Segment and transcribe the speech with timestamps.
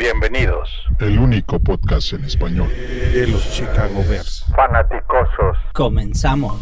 [0.00, 0.70] Bienvenidos.
[0.98, 2.70] El único podcast en español
[3.12, 4.46] de los Chicago Bears.
[4.56, 5.58] Fanaticosos.
[5.74, 6.58] Comenzamos.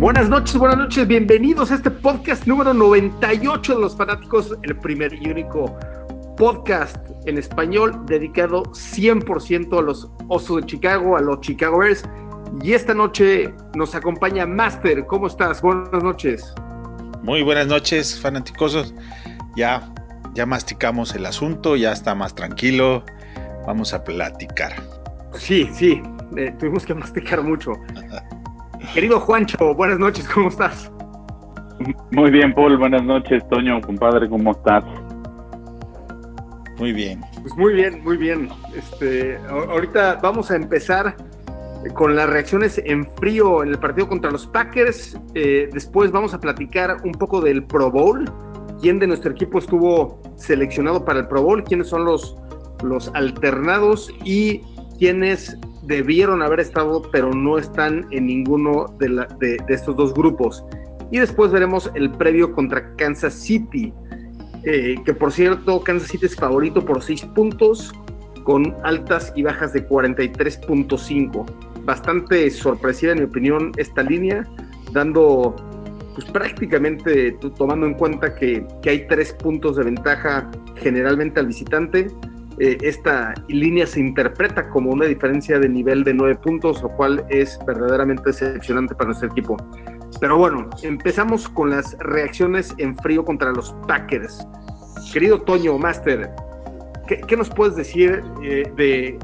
[0.00, 5.14] Buenas noches, buenas noches, bienvenidos a este podcast número 98 de los fanáticos, el primer
[5.14, 5.78] y único
[6.36, 6.96] podcast
[7.26, 12.04] en español dedicado 100% a los Osos de Chicago, a los Chicago Bears.
[12.62, 15.04] Y esta noche nos acompaña Master.
[15.06, 15.60] ¿Cómo estás?
[15.60, 16.54] Buenas noches.
[17.22, 18.94] Muy buenas noches, fanáticosos.
[19.56, 19.92] Ya,
[20.34, 23.04] ya masticamos el asunto, ya está más tranquilo.
[23.66, 24.72] Vamos a platicar.
[25.34, 26.00] Sí, sí,
[26.36, 27.72] eh, tuvimos que masticar mucho.
[28.94, 30.90] Querido Juancho, buenas noches, ¿cómo estás?
[32.12, 34.84] Muy bien, Paul, buenas noches, Toño, compadre, ¿cómo estás?
[36.78, 37.20] Muy bien.
[37.42, 38.48] Pues muy bien, muy bien.
[38.74, 41.16] Este, ahorita vamos a empezar
[41.94, 45.18] con las reacciones en frío en el partido contra los Packers.
[45.34, 48.30] Eh, después vamos a platicar un poco del Pro Bowl.
[48.80, 51.64] ¿Quién de nuestro equipo estuvo seleccionado para el Pro Bowl?
[51.64, 52.36] ¿Quiénes son los,
[52.82, 54.10] los alternados?
[54.24, 54.60] Y
[54.98, 60.12] quiénes debieron haber estado, pero no están en ninguno de, la, de, de estos dos
[60.12, 60.64] grupos.
[61.10, 63.94] Y después veremos el previo contra Kansas City.
[64.66, 67.92] Eh, que por cierto, Kansas City es favorito por 6 puntos,
[68.42, 71.46] con altas y bajas de 43.5.
[71.84, 74.44] Bastante sorpresiva, en mi opinión, esta línea,
[74.92, 75.54] dando,
[76.14, 82.08] pues prácticamente tomando en cuenta que, que hay 3 puntos de ventaja generalmente al visitante.
[82.58, 87.24] Eh, esta línea se interpreta como una diferencia de nivel de 9 puntos, lo cual
[87.28, 89.56] es verdaderamente decepcionante para nuestro equipo.
[90.20, 94.46] Pero bueno, empezamos con las reacciones en frío contra los Packers.
[95.12, 96.30] Querido Toño, Master,
[97.06, 99.18] ¿qué, nos puedes decir eh, de,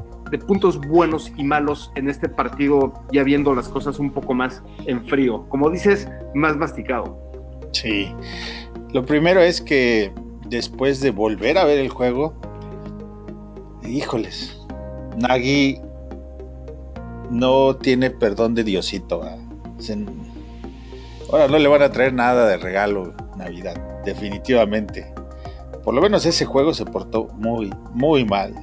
[0.47, 5.05] puntos buenos y malos en este partido, ya viendo las cosas un poco más en
[5.07, 5.47] frío?
[5.49, 7.19] Como dices, más masticado.
[7.71, 8.11] Sí.
[8.93, 10.11] Lo primero es que
[10.47, 12.33] después de volver a ver el juego,
[13.83, 14.59] híjoles,
[15.17, 15.79] Nagy
[17.31, 19.23] no tiene perdón de Diosito.
[21.33, 25.11] Ahora no le van a traer nada de regalo Navidad, definitivamente.
[25.83, 28.53] Por lo menos ese juego se portó muy, muy mal.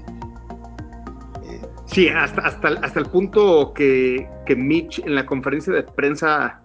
[1.43, 6.63] Eh, sí, hasta, hasta, hasta el punto que, que Mitch en la conferencia de prensa,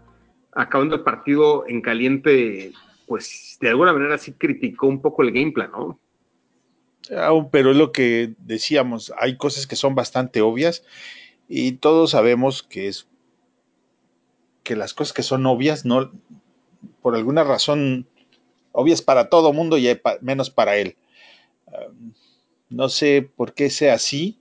[0.54, 2.72] acabando el partido en caliente,
[3.08, 6.00] pues de alguna manera sí criticó un poco el game plan, ¿no?
[7.18, 10.84] Aún, pero es lo que decíamos, hay cosas que son bastante obvias
[11.48, 13.08] y todos sabemos que es
[14.66, 16.12] que las cosas que son obvias, no,
[17.02, 18.08] por alguna razón,
[18.72, 19.88] obvias para todo mundo y
[20.22, 20.98] menos para él.
[22.70, 24.40] No sé por qué sea así,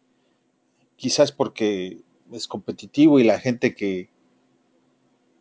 [0.96, 1.98] quizás porque
[2.32, 4.08] es competitivo y la gente que,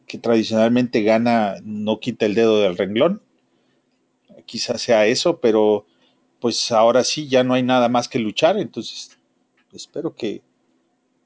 [0.05, 3.22] que tradicionalmente gana no quita el dedo del renglón.
[4.45, 5.85] Quizás sea eso, pero
[6.41, 9.17] pues ahora sí ya no hay nada más que luchar, entonces
[9.72, 10.41] espero que,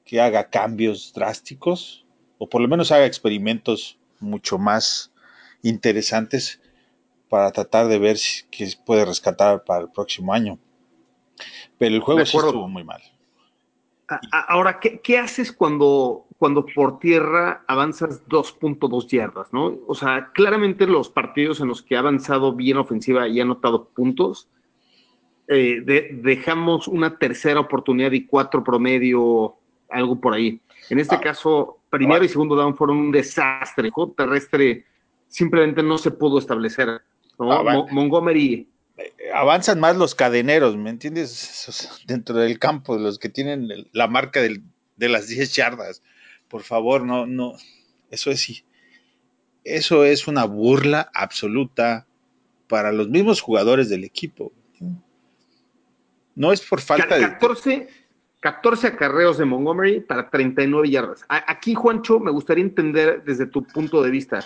[0.04, 2.06] que haga cambios drásticos
[2.38, 5.12] o por lo menos haga experimentos mucho más
[5.62, 6.60] interesantes
[7.28, 10.58] para tratar de ver si qué puede rescatar para el próximo año.
[11.78, 13.02] Pero el juego sí estuvo muy mal.
[14.32, 19.52] Ahora, ¿qué, qué haces cuando, cuando por tierra avanzas 2.2 yardas?
[19.52, 19.78] ¿no?
[19.86, 23.88] O sea, claramente los partidos en los que ha avanzado bien ofensiva y ha anotado
[23.90, 24.48] puntos,
[25.46, 29.56] eh, de, dejamos una tercera oportunidad y cuatro promedio,
[29.90, 30.60] algo por ahí.
[30.88, 33.86] En este ah, caso, primero y segundo down fueron un desastre.
[33.86, 34.84] El juego terrestre
[35.28, 37.02] simplemente no se pudo establecer.
[37.38, 37.52] ¿no?
[37.52, 38.68] Ah, Montgomery.
[39.32, 42.02] Avanzan más los cadeneros, ¿me entiendes?
[42.06, 44.62] Dentro del campo, los que tienen la marca del,
[44.96, 46.02] de las 10 yardas.
[46.48, 47.54] Por favor, no, no.
[48.10, 48.64] Eso es,
[49.64, 52.06] eso es una burla absoluta
[52.68, 54.52] para los mismos jugadores del equipo.
[56.34, 57.88] No es por falta 14, de.
[58.40, 61.24] 14 acarreos de Montgomery para 39 yardas.
[61.28, 64.44] Aquí, Juancho, me gustaría entender desde tu punto de vista.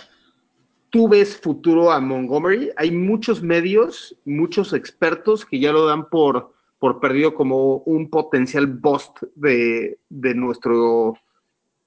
[0.89, 2.71] ¿Tú ves futuro a Montgomery?
[2.75, 8.67] Hay muchos medios, muchos expertos que ya lo dan por, por perdido como un potencial
[8.67, 11.15] bust de, de nuestro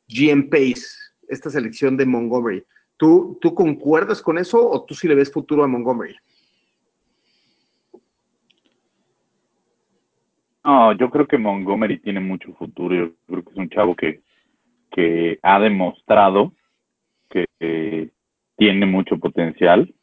[0.09, 0.87] GM Pace,
[1.29, 2.65] esta selección de Montgomery.
[2.97, 6.17] ¿Tú, ¿Tú concuerdas con eso o tú sí le ves futuro a Montgomery?
[10.67, 12.93] No, yo creo que Montgomery tiene mucho futuro.
[12.93, 14.21] Yo creo que es un chavo que,
[14.91, 16.55] que ha demostrado
[17.31, 18.11] que eh,
[18.57, 19.95] tiene mucho potencial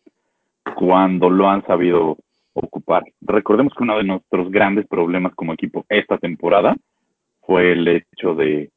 [0.77, 2.17] cuando lo han sabido
[2.53, 3.03] ocupar.
[3.19, 6.77] Recordemos que uno de nuestros grandes problemas como equipo esta temporada
[7.41, 8.71] fue el hecho de,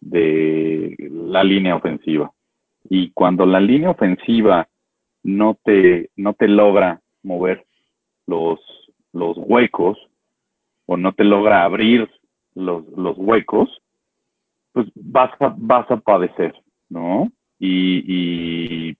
[0.00, 2.32] de la línea ofensiva.
[2.88, 4.66] Y cuando la línea ofensiva
[5.22, 7.66] no te, no te logra mover
[8.26, 8.58] los,
[9.12, 9.98] los huecos
[10.90, 12.10] o no te logra abrir
[12.56, 13.70] los, los huecos,
[14.72, 16.52] pues vas a, vas a padecer,
[16.88, 17.30] ¿no?
[17.60, 18.96] Y, y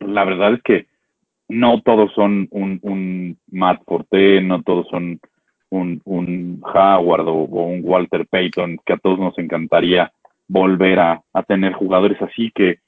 [0.00, 0.86] la verdad es que
[1.48, 5.18] no todos son un, un Matt Forte, no todos son
[5.70, 10.12] un, un Howard o, un Walter Payton, que a todos nos encantaría
[10.46, 12.80] volver a, a tener jugadores así que,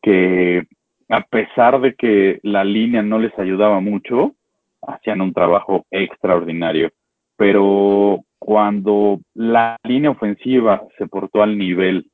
[0.00, 0.66] que
[1.10, 4.34] a pesar de que la línea no les ayudaba mucho,
[4.80, 6.90] hacían un trabajo extraordinario.
[7.38, 12.10] Pero cuando la línea ofensiva se portó al nivel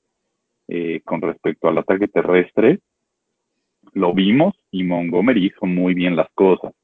[0.68, 2.80] eh, con respecto al ataque terrestre,
[3.94, 6.74] lo vimos y Montgomery hizo muy bien las cosas.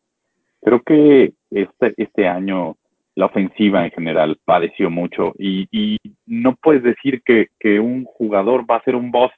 [0.63, 2.77] Creo que este, este año
[3.15, 8.77] la ofensiva en general padeció mucho y, no puedes decir que, que, un jugador va
[8.77, 9.35] a ser un bust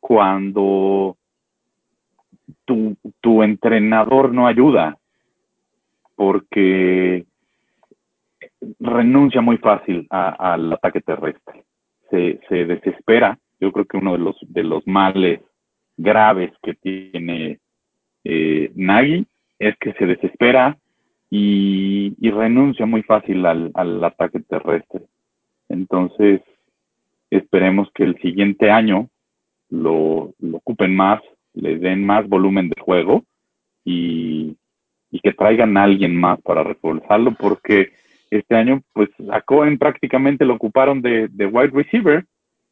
[0.00, 1.16] cuando
[2.64, 4.96] tu, tu entrenador no ayuda
[6.16, 7.26] porque
[8.80, 11.64] renuncia muy fácil al ataque terrestre.
[12.10, 13.38] Se, se desespera.
[13.60, 15.40] Yo creo que uno de los, de los males
[15.96, 17.58] graves que tiene
[18.24, 19.26] eh, Nagy
[19.58, 20.78] es que se desespera
[21.30, 25.02] y, y renuncia muy fácil al, ataque terrestre.
[25.68, 26.40] Entonces,
[27.30, 29.08] esperemos que el siguiente año
[29.68, 31.20] lo, lo ocupen más,
[31.52, 33.24] le den más volumen de juego
[33.84, 34.56] y,
[35.10, 37.90] y que traigan a alguien más para reforzarlo, porque
[38.30, 42.24] este año, pues a Cohen prácticamente lo ocuparon de, de wide receiver,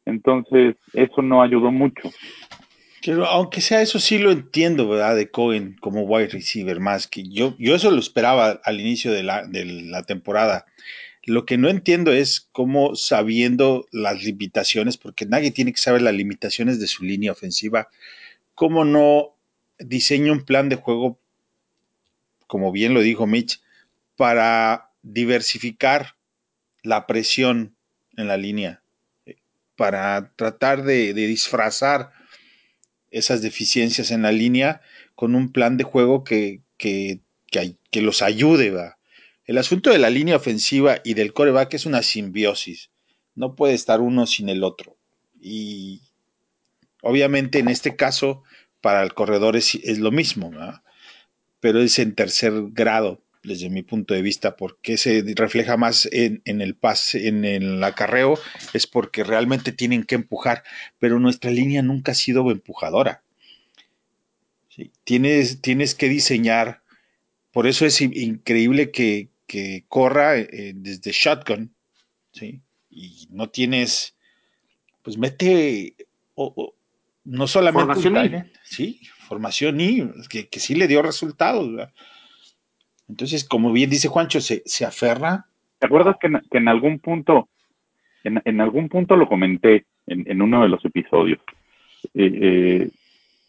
[0.05, 2.11] entonces eso no ayudó mucho.
[3.05, 5.15] Pero aunque sea eso, sí lo entiendo, ¿verdad?
[5.15, 9.23] De Cohen como wide receiver, más que yo, yo eso lo esperaba al inicio de
[9.23, 10.65] la, de la temporada.
[11.23, 16.15] Lo que no entiendo es cómo sabiendo las limitaciones, porque nadie tiene que saber las
[16.15, 17.89] limitaciones de su línea ofensiva,
[18.55, 19.35] cómo no
[19.77, 21.19] diseña un plan de juego,
[22.47, 23.61] como bien lo dijo Mitch,
[24.15, 26.15] para diversificar
[26.83, 27.75] la presión
[28.17, 28.83] en la línea,
[29.75, 32.11] para tratar de, disfrazar
[33.11, 34.81] esas deficiencias en la línea
[35.15, 38.71] con un plan de juego que, que, que, los ayude.
[38.71, 38.97] ¿va?
[39.45, 42.89] El asunto de la línea ofensiva y del coreback es una simbiosis.
[43.35, 44.97] No puede estar uno sin el otro.
[45.39, 46.01] Y
[47.01, 48.43] obviamente en este caso,
[48.81, 50.51] para el corredor es, es lo mismo,
[51.59, 56.41] pero es en tercer grado desde mi punto de vista, porque se refleja más en,
[56.45, 58.37] en el pase, en el acarreo,
[58.73, 60.63] es porque realmente tienen que empujar,
[60.99, 63.23] pero nuestra línea nunca ha sido empujadora.
[64.69, 64.91] ¿Sí?
[65.03, 66.81] Tienes, tienes que diseñar,
[67.51, 71.73] por eso es increíble que, que corra eh, desde shotgun,
[72.31, 72.61] ¿sí?
[72.89, 74.15] y no tienes,
[75.01, 75.95] pues mete,
[76.35, 76.75] o, o,
[77.23, 78.01] no solamente...
[78.01, 81.69] Formación sí, formación y que, que sí le dio resultados.
[81.71, 81.93] ¿verdad?
[83.09, 85.45] Entonces, como bien dice Juancho, se, se aferra.
[85.79, 87.47] ¿Te acuerdas que en, que en algún punto,
[88.23, 91.39] en, en, algún punto lo comenté en, en uno de los episodios,
[92.13, 92.89] eh, eh,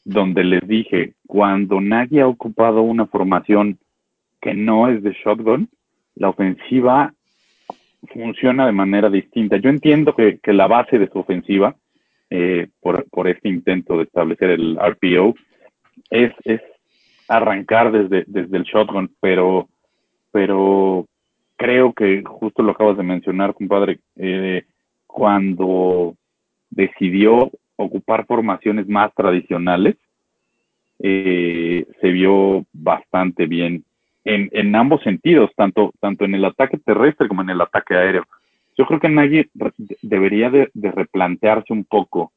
[0.05, 3.79] donde les dije, cuando nadie ha ocupado una formación
[4.41, 5.69] que no es de shotgun,
[6.15, 7.13] la ofensiva
[8.13, 9.57] funciona de manera distinta.
[9.57, 11.77] Yo entiendo que, que la base de su ofensiva,
[12.31, 15.35] eh, por, por este intento de establecer el RPO,
[16.11, 16.61] es, es
[17.29, 19.69] arrancar desde, desde el shotgun, pero,
[20.33, 21.07] pero
[21.57, 24.65] creo que justo lo acabas de mencionar, compadre, eh,
[25.07, 26.15] cuando
[26.71, 29.97] decidió ocupar formaciones más tradicionales,
[31.01, 33.85] eh, se vio bastante bien
[34.25, 38.25] en, en ambos sentidos, tanto, tanto en el ataque terrestre como en el ataque aéreo.
[38.77, 39.49] Yo creo que nadie
[40.03, 42.33] debería de, de replantearse un poco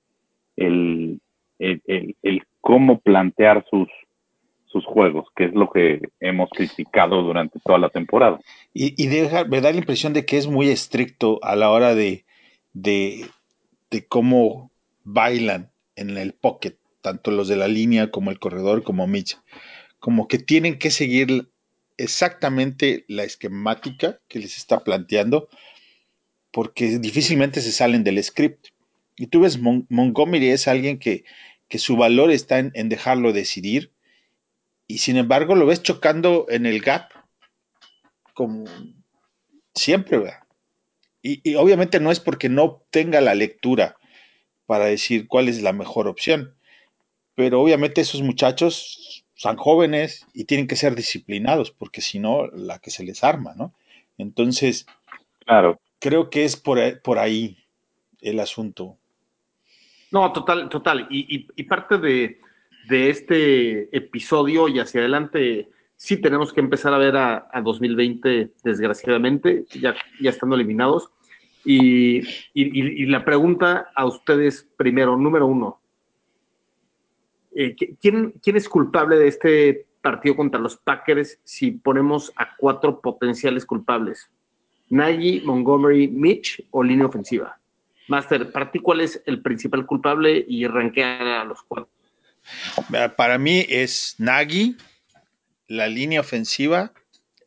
[0.56, 1.20] el,
[1.60, 3.90] el, el, el cómo plantear sus,
[4.72, 8.40] sus juegos, que es lo que hemos criticado durante toda la temporada.
[8.74, 9.08] Y,
[9.50, 12.26] me da la impresión de que es muy estricto a la hora de,
[12.74, 13.28] de,
[14.08, 14.72] cómo
[15.04, 19.38] bailan en el pocket, tanto los de la línea como el corredor, como Mitch.
[20.00, 21.50] Como que tienen que seguir
[21.98, 25.50] exactamente la esquemática que les está planteando,
[26.52, 28.68] porque difícilmente se salen del script.
[29.18, 31.26] Y tú ves, Mon Montgomery es alguien que,
[31.68, 33.92] que su valor está en, en dejarlo decidir,
[34.92, 37.10] y sin embargo lo ves chocando en el gap,
[38.34, 38.66] como
[39.74, 40.40] siempre, ¿verdad?
[41.22, 43.96] Y, y, obviamente no es porque no tenga la lectura
[44.66, 46.56] para decir cuál es la mejor opción,
[47.36, 52.80] pero obviamente esos muchachos son jóvenes y tienen que ser disciplinados, porque si no, la
[52.80, 53.74] que se les arma, ¿no?
[54.18, 54.86] Entonces,
[55.46, 55.80] Claro.
[56.00, 57.58] creo que es por, ahí- por ahí
[58.22, 58.98] el asunto.
[60.12, 61.08] No, total, total.
[61.10, 62.42] Y, y- y parte de,
[62.90, 68.52] de este episodio y hacia adelante, sí tenemos que empezar a ver a, a 2020,
[68.64, 71.10] desgraciadamente, ya, ya estando eliminados.
[71.64, 72.22] Y,
[72.54, 75.80] y- la pregunta a ustedes primero, número uno.
[77.54, 82.56] eh, ¿qui- ¿quién, ¿Quién es culpable de este partido contra los Packers si ponemos a
[82.58, 84.32] cuatro potenciales culpables?
[84.90, 87.58] Nagy, Montgomery, Mitch o línea ofensiva?
[88.08, 91.90] Master, para ti, ¿cuál es el principal culpable y ranquear a los cuatro?
[92.94, 94.76] Eh, Para mí es Nagy,
[95.68, 96.94] la línea ofensiva,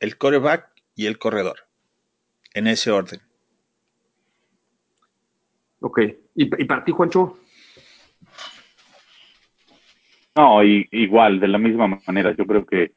[0.01, 1.61] el coreback y el corredor.
[2.55, 3.21] En ese orden.
[5.81, 6.01] Ok.
[6.35, 7.39] ¿Y, y para ti, Juancho?
[10.37, 12.93] No, y, igual, de la misma manera, yo creo que,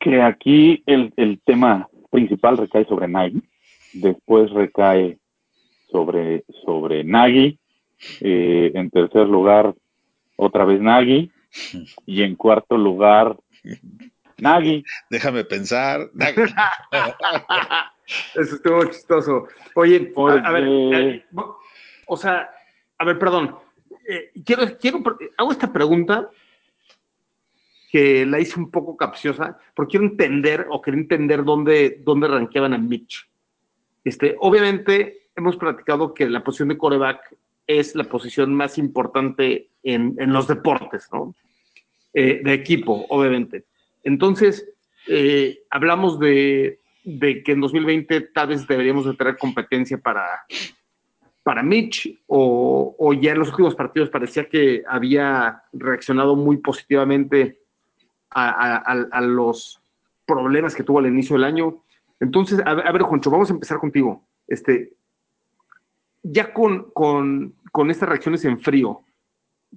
[0.00, 3.40] que aquí el, el tema principal recae sobre Nagy,
[3.92, 5.18] después recae
[5.90, 7.58] sobre, sobre Nagy,
[8.20, 9.74] eh, en tercer lugar
[10.36, 11.30] otra vez Nagy,
[12.06, 13.36] y en cuarto lugar
[14.42, 14.84] Nagy.
[15.08, 16.10] Déjame pensar.
[16.14, 16.34] Nagy.
[18.34, 19.46] Eso estuvo chistoso.
[19.76, 21.24] Oye, a, a ver, eh,
[22.06, 22.50] o sea,
[22.98, 23.56] a ver, perdón.
[24.08, 25.02] Eh, quiero, quiero,
[25.36, 26.28] hago esta pregunta
[27.90, 32.74] que la hice un poco capciosa, porque quiero entender o quiero entender dónde, dónde rankeaban
[32.74, 33.30] a Mitch.
[34.02, 37.36] Este, obviamente, hemos platicado que la posición de coreback
[37.66, 41.34] es la posición más importante en, en los deportes, ¿no?
[42.14, 43.64] Eh, de equipo, obviamente.
[44.04, 44.68] Entonces,
[45.08, 50.26] eh, hablamos de, de que en 2020 tal vez deberíamos de tener competencia para,
[51.42, 57.58] para Mitch o, o ya en los últimos partidos parecía que había reaccionado muy positivamente
[58.30, 58.76] a, a-
[59.10, 59.80] a- los
[60.26, 61.82] problemas que tuvo al inicio del año.
[62.20, 64.22] Entonces, a, a ver, Juancho, vamos a empezar contigo.
[64.46, 64.92] Este,
[66.22, 69.02] ya con, con, con estas reacciones en frío,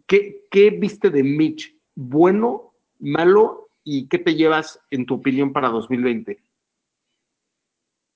[0.08, 1.76] ¿qué, ¿qué viste de Mitch?
[1.96, 3.70] ¿Bueno, malo?
[3.84, 6.40] ¿Y qué te llevas, en tu opinión, para 2020?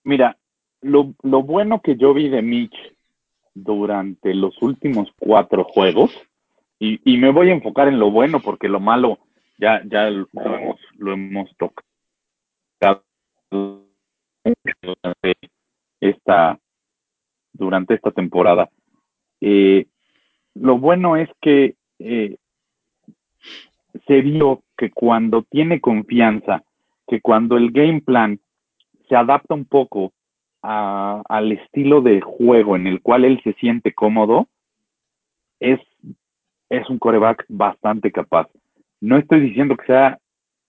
[0.04, 0.38] Mira,
[0.82, 2.76] lo, bueno que yo vi de Mitch
[3.54, 6.12] durante los últimos cuatro juegos,
[6.82, 9.20] y, me voy a enfocar en lo bueno porque lo malo
[9.58, 13.04] ya, ya lo hemos, lo hemos tocado
[13.52, 15.36] durante
[16.00, 16.58] esta,
[17.52, 18.70] durante esta temporada.
[19.42, 19.88] Eh,
[20.60, 22.38] lo bueno es que eh,
[24.08, 26.64] se vio que cuando tiene confianza,
[27.08, 28.40] que cuando el game plan
[29.08, 30.14] se adapta un poco
[30.62, 34.48] a- al estilo de juego en el cual él se siente cómodo,
[35.60, 35.80] es,
[36.70, 38.48] es un coreback bastante capaz.
[39.02, 40.20] No estoy diciendo que sea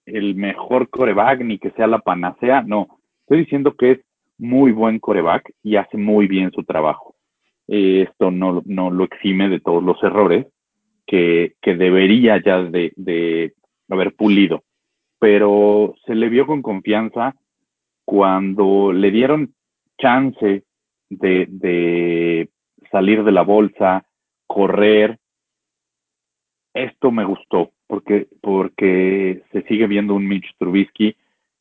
[0.06, 2.98] el mejor coreback ni que sea la panacea, no.
[3.22, 4.00] Estoy diciendo que es
[4.38, 7.14] muy buen coreback y hace muy bien su trabajo.
[7.72, 10.48] Eh, esto no, no lo exime de todos los errores
[11.06, 13.54] que, que debería ya de, de
[13.88, 14.64] haber pulido,
[15.20, 17.36] pero se le vio con confianza
[18.04, 19.54] cuando le dieron
[19.98, 20.64] chance
[21.10, 22.48] de, de
[22.90, 24.04] salir de la bolsa,
[24.48, 25.20] correr,
[26.74, 31.14] esto me gustó porque, porque se sigue viendo un Mitch Trubisky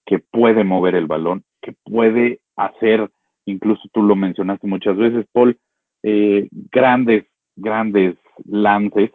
[0.07, 3.11] que puede mover el balón, que puede hacer,
[3.45, 5.55] incluso tú lo mencionaste muchas veces, Paul,
[6.03, 7.25] eh, grandes,
[7.55, 8.15] grandes
[8.45, 9.11] lances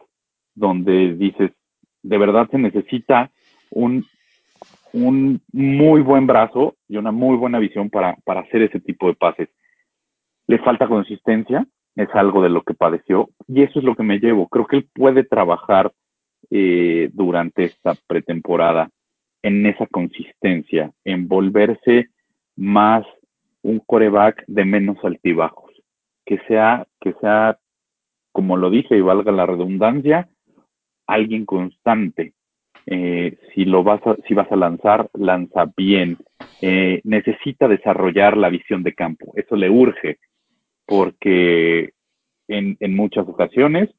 [0.55, 1.51] donde dices,
[2.03, 3.31] de verdad se necesita
[3.71, 4.05] un,
[4.93, 9.15] un muy buen brazo y una muy buena visión para, para hacer ese tipo de
[9.15, 9.49] pases.
[10.47, 14.19] Le falta consistencia, es algo de lo que padeció, y eso es lo que me
[14.19, 14.49] llevo.
[14.49, 15.93] Creo que él puede trabajar
[16.51, 18.91] eh, durante esta pretemporada
[19.43, 22.09] en esa consistencia, en volverse
[22.57, 23.05] más
[23.63, 25.73] un coreback de menos altibajos,
[26.25, 27.59] que sea, que sea,
[28.33, 30.29] como lo dije y valga la redundancia,
[31.07, 32.33] alguien constante.
[32.87, 36.19] Eh, si lo vas a, si vas a lanzar, lanza bien.
[36.61, 39.33] Eh, necesita desarrollar la visión de campo.
[39.37, 40.19] Eso le urge,
[40.87, 41.93] porque
[42.49, 43.91] en, en muchas ocasiones,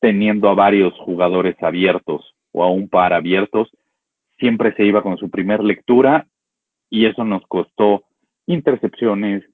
[0.00, 3.70] teniendo a varios jugadores abiertos o a un par abiertos,
[4.38, 6.26] siempre se iba con su primer lectura
[6.90, 8.04] y eso nos costó
[8.46, 9.44] intercepciones,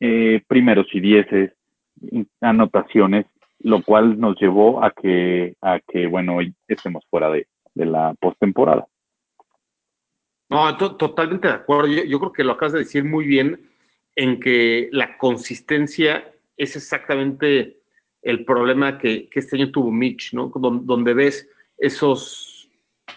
[0.00, 1.52] eh, primeros y dieces,
[2.40, 3.26] anotaciones,
[3.60, 8.86] lo cual nos llevó a que, a que bueno, hoy estemos fuera de, la postemporada.
[10.48, 11.88] No, to totalmente de acuerdo.
[11.88, 13.68] Yo, creo que lo acabas de decir muy bien
[14.14, 17.76] en que la consistencia es exactamente
[18.22, 20.50] el problema que, este año tuvo Mitch, ¿no?
[20.54, 22.56] Donde, donde ves esos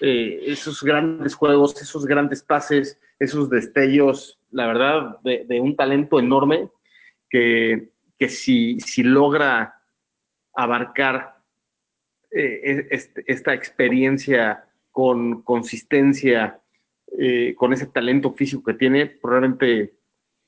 [0.01, 6.69] eh, esos grandes juegos, esos grandes pases, esos destellos, la verdad, de, un talento enorme
[7.29, 9.75] que, que si, si logra
[10.53, 11.35] abarcar
[12.31, 12.87] eh,
[13.27, 16.59] esta experiencia con consistencia,
[17.17, 19.93] eh, con ese talento físico que tiene, probablemente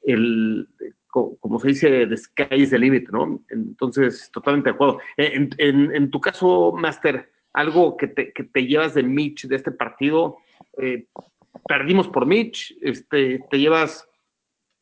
[0.04, 0.68] el,
[1.12, 3.44] como se dice, the sky is the limit, ¿no?
[3.50, 5.00] Entonces, totalmente de acuerdo.
[5.18, 9.72] En, en, tu caso, Master, algo que te, que te, llevas de Mitch, de este
[9.72, 10.38] partido,
[10.78, 11.08] eh,
[11.68, 14.08] perdimos por Mitch, este, te llevas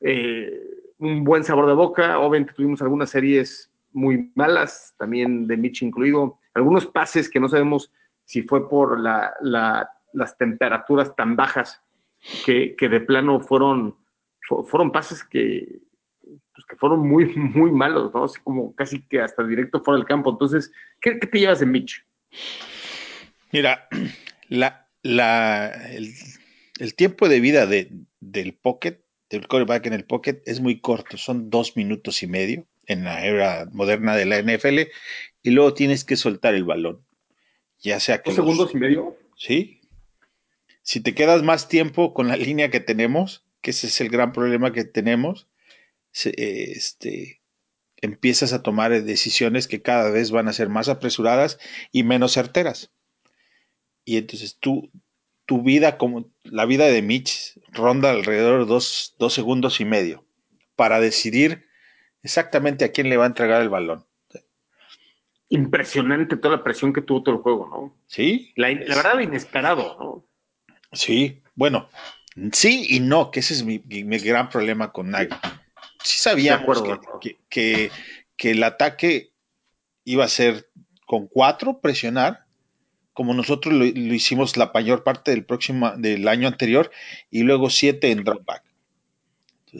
[0.01, 0.61] eh,
[0.97, 6.39] un buen sabor de boca, obviamente tuvimos algunas series muy malas, también de Mitch incluido,
[6.53, 7.91] algunos pases que no sabemos
[8.25, 11.81] si fue por la, las temperaturas tan bajas
[12.45, 13.97] que, que de plano fueron,
[14.67, 15.79] fueron pases que,
[16.53, 18.25] pues, que fueron muy, muy malos, ¿no?
[18.25, 20.29] Así como casi que hasta directo fuera del campo.
[20.29, 20.71] Entonces,
[21.01, 22.05] ¿qué, te llevas de Mitch?
[23.51, 23.87] Mira,
[24.49, 25.71] la, la,
[26.95, 31.49] tiempo de vida de, del pocket, del quarterback en el pocket, es muy corto, son
[31.49, 34.89] dos minutos y medio en la era moderna de la NFL,
[35.43, 37.05] y luego tienes que soltar el balón.
[37.79, 38.31] Ya sea que.
[38.31, 39.17] ¿Dos segundos y medio?
[39.37, 39.81] Sí.
[40.81, 44.33] Si te quedas más tiempo con la línea que tenemos, que ese es el gran
[44.33, 45.47] problema que tenemos,
[46.13, 47.41] este,
[47.97, 51.59] empiezas a tomar decisiones que cada vez van a ser más apresuradas
[51.91, 52.91] y menos certeras.
[54.03, 54.89] Y entonces tú,
[55.49, 60.23] tu vida, como la vida de Mitch, ronda alrededor de dos, dos segundos y medio
[60.75, 61.65] para decidir
[62.21, 64.05] exactamente a quién le va a entregar el balón.
[65.49, 67.97] Impresionante toda la presión que tuvo todo el juego, ¿no?
[68.05, 68.53] Sí.
[68.55, 70.25] La, verdad, inesperado, ¿no?
[70.93, 71.89] Sí, bueno,
[72.51, 75.29] sí y no, que ese es mi, mi gran problema con Nagy
[76.03, 76.83] sí sabíamos
[77.49, 77.91] que,
[78.37, 79.33] el ataque
[80.05, 80.69] iba a ser
[81.05, 82.45] con cuatro, presionar,
[83.19, 86.89] como nosotros lo, hicimos la mayor parte del próximo del año anterior,
[87.29, 88.63] y luego siete en dropback.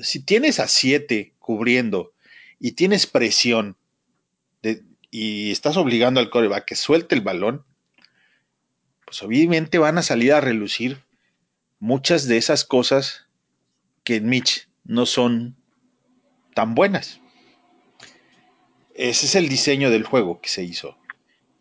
[0.01, 2.11] si tienes a siete cubriendo
[2.59, 3.77] y tienes presión
[5.09, 7.63] y estás obligando al coreback que suelte el balón,
[9.05, 10.97] pues obviamente van a salir a relucir
[11.79, 13.29] muchas de esas cosas
[14.03, 15.55] que en Mitch no son
[16.55, 17.21] tan buenas.
[18.95, 20.98] Ese es el diseño del juego que se hizo.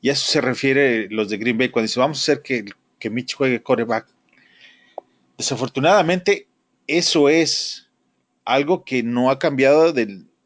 [0.01, 2.65] Y a eso se refiere los de Green Bay cuando dice, vamos a hacer que,
[2.99, 4.07] que Mitch juegue coreback.
[5.37, 6.47] Desafortunadamente,
[6.87, 7.89] eso es
[8.45, 9.93] algo que no ha cambiado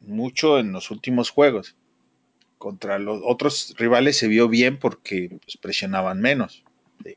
[0.00, 1.76] mucho en los últimos juegos.
[2.58, 6.64] Contra los otros rivales se vio bien porque pues, presionaban menos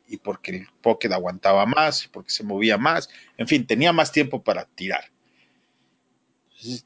[0.07, 4.43] y porque el pocket aguantaba más, porque se movía más, en fin, tenía más tiempo
[4.43, 5.11] para tirar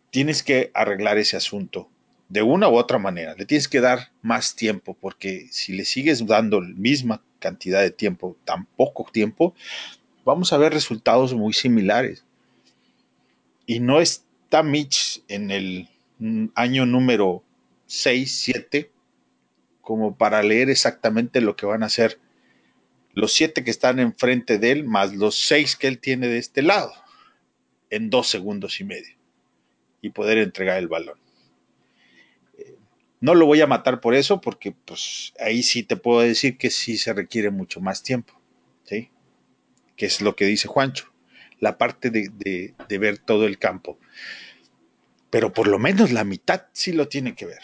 [0.10, 1.90] tienes que arreglar ese asunto
[2.30, 3.36] de una u otra manera.
[3.36, 7.92] Le tienes que dar más tiempo porque si le sigues dando la misma cantidad de
[7.92, 9.56] tiempo, tan poco tiempo,
[10.24, 12.24] vamos a ver resultados muy similares.
[13.65, 15.89] Y no está Mitch en el
[16.56, 17.44] año número
[17.88, 18.92] 6, 7
[19.82, 22.20] como para leer exactamente lo que van a hacer
[23.13, 26.62] los siete que están enfrente de él, más los seis que él tiene de este
[26.62, 26.94] lado,
[27.89, 29.15] en dos segundos y medio
[30.02, 31.18] y poder entregar el balón.
[33.22, 36.70] No lo voy a matar por eso, porque pues ahí sí te puedo decir que
[36.70, 38.40] sí se requiere mucho más tiempo,
[38.84, 39.10] ¿sí?
[39.96, 41.12] Que es lo que dice Juancho,
[41.60, 44.00] la parte de, ver todo el campo.
[45.30, 47.62] Pero por lo menos la mitad sí lo tiene que ver.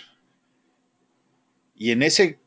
[1.76, 2.40] Y en ese,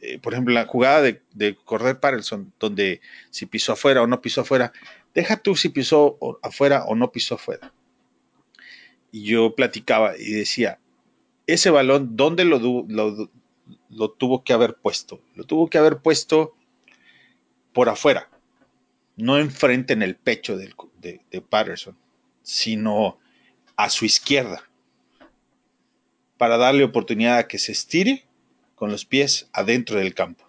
[0.00, 4.20] eh, por ejemplo, la jugada de, de correr Parelson, donde si pisó afuera o no
[4.20, 4.72] pisó afuera,
[5.14, 7.72] deja tú si pisó afuera o no pisó afuera
[9.12, 10.78] y yo platicaba y decía,
[11.52, 12.58] ese balón, ¿dónde lo,
[12.88, 15.20] lo, tuvo que haber puesto?
[15.34, 16.54] Lo tuvo que haber puesto
[17.72, 18.28] por afuera,
[19.16, 20.72] no enfrente en el pecho de,
[21.30, 21.96] de Patterson,
[22.42, 23.18] sino
[23.76, 24.68] a su izquierda,
[26.36, 28.24] para darle oportunidad a que se estire
[28.74, 30.46] con los pies adentro del campo.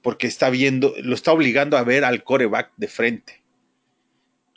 [0.00, 3.37] Porque está viendo, lo está obligando a ver al coreback de frente.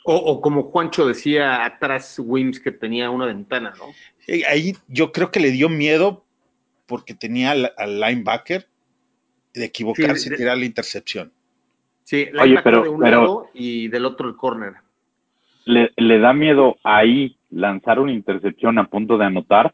[0.04, 3.84] O, como Juancho decía atrás Wims que tenía una ventana, ¿no?
[4.48, 6.24] Ahí yo creo que le dio miedo
[6.86, 8.66] porque tenía al, linebacker
[9.54, 11.32] de equivocarse y tirar la intercepción.
[12.04, 14.74] Sí, linebacker de un lado y del otro el corner.
[15.64, 19.72] Le, le, da miedo ahí lanzar una intercepción a punto de anotar,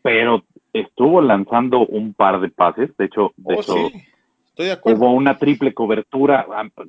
[0.00, 2.96] pero estuvo lanzando un par de pases.
[2.96, 3.90] De hecho, de oh,
[4.84, 6.46] hubo una triple cobertura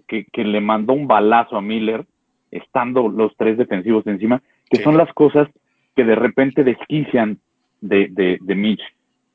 [0.08, 2.06] que, que le mandó un balazo a Miller
[2.56, 5.48] estando los tres defensivos encima, que son las cosas
[5.96, 7.40] que de repente desquician
[7.82, 8.82] de, de, Mitch,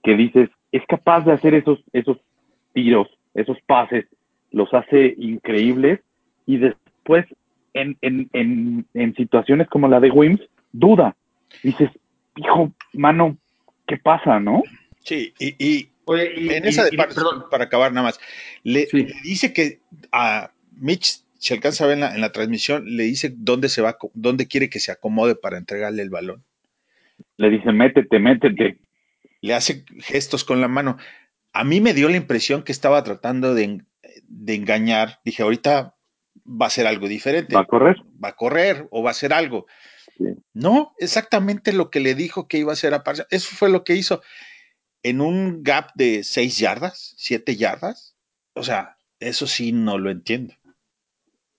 [0.02, 2.16] que dices, es capaz de hacer esos, esos
[2.72, 4.06] tiros esos pases,
[4.50, 6.00] los hace increíbles
[6.46, 7.24] y después
[7.74, 10.40] en, en, en, en situaciones como la de Wims,
[10.72, 11.14] duda.
[11.62, 11.90] Dices,
[12.36, 13.36] hijo, mano,
[13.86, 14.62] ¿qué pasa, no?
[15.04, 18.06] Sí, y, y Oye, y- en y- esa de y- para, perdón, para acabar nada
[18.08, 18.20] más,
[18.64, 19.04] le, Sí.
[19.04, 19.78] le dice que
[20.10, 20.50] a
[20.80, 23.96] Mitch, se alcanza a ver en la, en la transmisión, le dice dónde se va,
[24.14, 26.44] dónde quiere que se acomode para entregarle el balón.
[27.36, 28.78] Le dice, métete, métete.
[29.40, 30.98] Le hace gestos con la mano.
[31.52, 33.82] A mí me dio la impresión que estaba tratando de,
[34.24, 35.20] de engañar.
[35.24, 35.94] Dije, ahorita
[36.44, 37.54] va a ser algo diferente.
[37.54, 37.96] Va a correr.
[38.22, 39.66] va a correr o va a hacer algo.
[40.16, 40.24] Sí.
[40.52, 43.28] No, exactamente lo que le dijo que iba a hacer a Parsons.
[43.30, 44.22] Eso fue lo que hizo
[45.04, 48.16] en un gap de seis yardas, siete yardas.
[48.54, 50.54] O sea, eso sí no lo entiendo.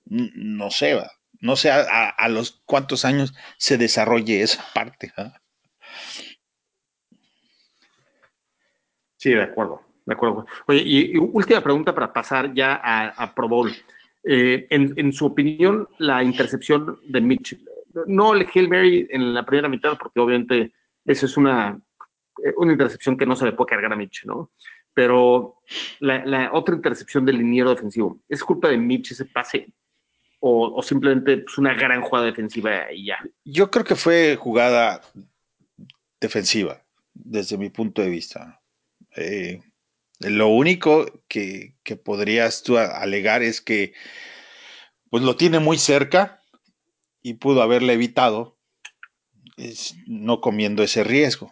[0.09, 0.99] No sé,
[1.39, 5.13] no sé a, a- los cuántos años se desarrolle esa parte.
[5.17, 5.33] ¿ah?
[9.17, 10.45] Sí, de acuerdo, de acuerdo.
[10.67, 13.71] Oye, y, última pregunta para pasar ya a, a Pro Bowl.
[14.23, 17.57] Eh, en, en su opinión, la intercepción de Mitch,
[18.07, 20.73] no el Hail Mary en la primera mitad, porque obviamente
[21.05, 21.79] eso es una,
[22.43, 24.51] eh, una intercepción que no se le puede cargar a Mitch, ¿no?
[24.93, 25.55] Pero
[25.99, 29.71] la, la otra intercepción del liniero defensivo, ¿es culpa de Mitch ese pase?
[30.41, 33.17] ¿O, simplemente es una gran jugada defensiva y ya?
[33.43, 35.02] Yo creo que fue jugada
[36.21, 38.62] defensiva, desde mi punto de vista.
[39.17, 39.62] Eh,
[40.19, 43.93] lo único que, podrías tú alegar es que
[45.10, 46.43] pues lo tiene muy cerca
[47.21, 48.58] y pudo haberle evitado
[50.08, 51.52] no comiendo ese riesgo.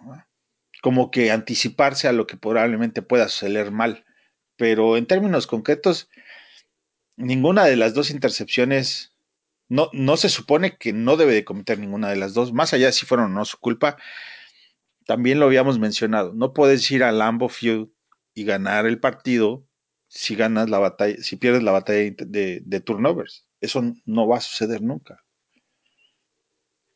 [0.81, 4.05] Como que anticiparse a lo que probablemente pueda suceder mal.
[4.55, 6.09] Pero en términos concretos,
[7.17, 9.13] ninguna de las dos intercepciones,
[9.69, 12.85] no, no se supone que no debe de cometer ninguna de las dos, más allá
[12.87, 13.97] de si fueron o no su culpa.
[15.05, 17.89] También lo habíamos mencionado, no puedes ir a Lambo Field
[18.33, 19.65] y ganar el partido
[20.07, 23.45] si ganas la batalla, si pierdes la batalla de, de- de turnovers.
[23.59, 25.23] Eso no va a suceder nunca.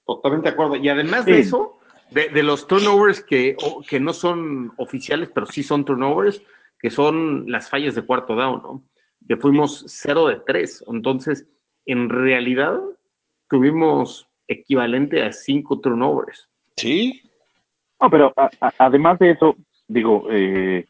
[0.06, 0.76] Totalmente de acuerdo.
[0.76, 1.78] Y además de eso,
[2.12, 6.42] de, de los turnovers que, o- que no son oficiales, pero sí son turnovers,
[6.80, 8.84] que son las fallas de cuarto down, ¿no?
[9.32, 10.84] Que fuimos 0 de 3.
[10.92, 11.48] Entonces,
[11.86, 12.78] en realidad,
[13.50, 16.50] tuvimos equivalente a 5 turnovers.
[16.76, 17.22] Sí,
[18.02, 19.56] No, pero a- a- además de eso,
[19.88, 20.86] digo, eh,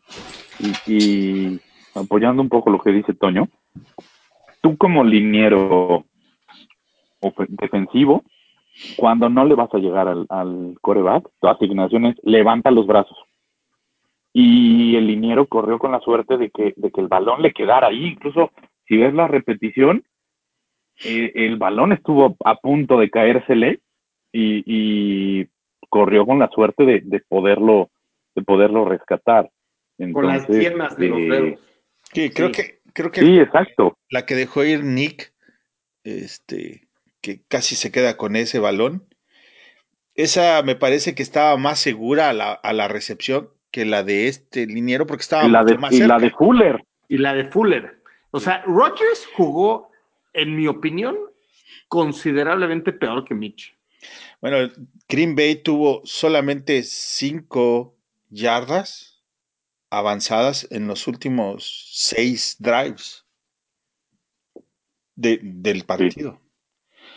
[0.58, 1.62] y, y
[1.94, 3.48] apoyando un poco lo que dice Toño,
[4.62, 6.06] tú como liniero
[7.50, 8.24] defensivo,
[8.96, 13.20] cuando no le vas a llegar al, al coreback, tu asignación es levanta los brazos.
[14.34, 17.88] Y el liniero corrió con la suerte de que, de que el balón le quedara
[17.88, 18.06] ahí.
[18.08, 18.52] Incluso
[18.88, 20.04] si ves la repetición,
[21.04, 23.82] eh, el balón estuvo a punto de caérsele
[24.32, 25.48] y, y
[25.90, 27.90] corrió con la suerte de, de poderlo
[28.36, 29.50] de poderlo rescatar.
[30.14, 31.60] Con las Entonces, yemas de los eh, dedos.
[32.14, 32.54] sí, creo Sí.
[32.54, 33.98] que, creo que Sí, exacto.
[34.10, 35.34] la que dejó ir Nick,
[36.04, 36.88] este,
[37.22, 39.04] que casi se queda con ese balón,
[40.16, 44.28] esa me parece que estaba más segura a la, a la recepción que la de
[44.28, 46.84] este liniero, porque estaba Y la de, más y la de Fuller.
[47.08, 48.02] Y la de Fuller.
[48.32, 49.90] O sea, Rodgers jugó,
[50.34, 51.16] en mi opinión,
[51.88, 53.76] considerablemente peor que Mitch.
[54.42, 54.72] Bueno,
[55.08, 57.96] Green Bay tuvo solamente cinco
[58.30, 59.22] yardas
[59.90, 63.26] avanzadas en los últimos seis drives
[65.16, 66.42] de- del partido.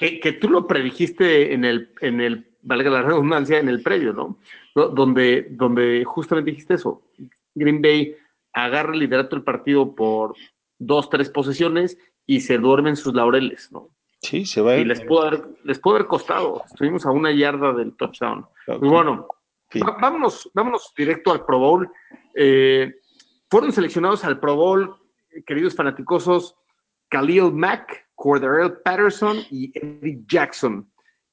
[0.00, 4.12] Que, que tú lo predijiste en el, en el, valga la redundancia, en el previo,
[4.12, 4.38] ¿no?
[4.74, 7.02] Do- Donde, donde justamente dijiste eso.
[7.54, 8.14] Green Bay
[8.52, 10.34] agarra el liderato del partido por
[10.78, 13.90] dos, tres posesiones y se duermen sus laureles, ¿no?
[14.22, 14.76] Sí, se va.
[14.76, 16.62] Y les pudo haber, les pudo haber costado.
[16.66, 18.46] Estuvimos a una yarda del touchdown.
[18.66, 19.28] Pues bueno,
[19.70, 19.80] Sí.
[20.00, 21.90] Vámonos, vámonos directo al Pro Bowl.
[22.37, 22.94] Eh,
[23.50, 24.94] fueron seleccionados al Pro Bowl,
[25.46, 26.54] queridos fanaticosos,
[27.10, 30.88] Khalil Mack, Cordarrelle Patterson y Eddie Jackson.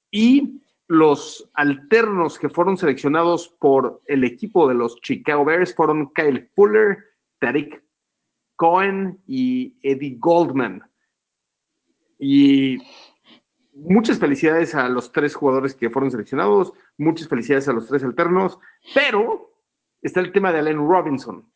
[0.09, 0.59] Y
[0.91, 6.97] los alternos que fueron seleccionados por el equipo de los Chicago Bears fueron Kyle Fuller,
[7.39, 7.81] Tariq
[8.57, 10.83] Cohen y Eddie Goldman.
[12.19, 12.77] Y
[13.73, 18.59] muchas felicidades a los tres jugadores que fueron seleccionados, muchas felicidades a los tres alternos,
[18.93, 19.49] pero
[20.01, 21.49] está el tema de Allen Robinson.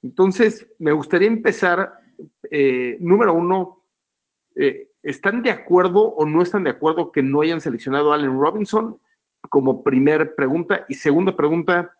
[0.00, 1.92] Entonces, me gustaría empezar,
[2.48, 3.82] eh, número uno,
[4.54, 8.38] eh, ¿están de acuerdo o no están de acuerdo que no hayan seleccionado a Allen
[8.38, 9.00] Robinson?
[9.48, 10.84] Como primera pregunta.
[10.88, 11.92] Y segunda pregunta,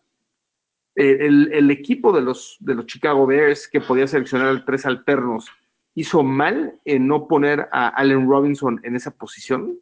[0.95, 5.49] eh, el, equipo de los, de los Chicago Bears que podía seleccionar tres alternos,
[5.95, 9.79] ¿hizo mal en no poner a Allen Robinson en esa posición?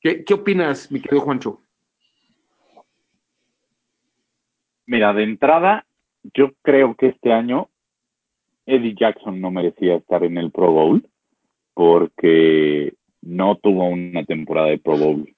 [0.00, 1.60] ¿Qué, qué opinas, mi querido Juancho?
[4.86, 5.84] Mira, de entrada,
[6.34, 7.70] yo creo que este año
[8.66, 11.08] Eddie Jackson no merecía estar en el Pro Bowl
[11.74, 15.34] porque no tuvo una temporada de Pro Bowl.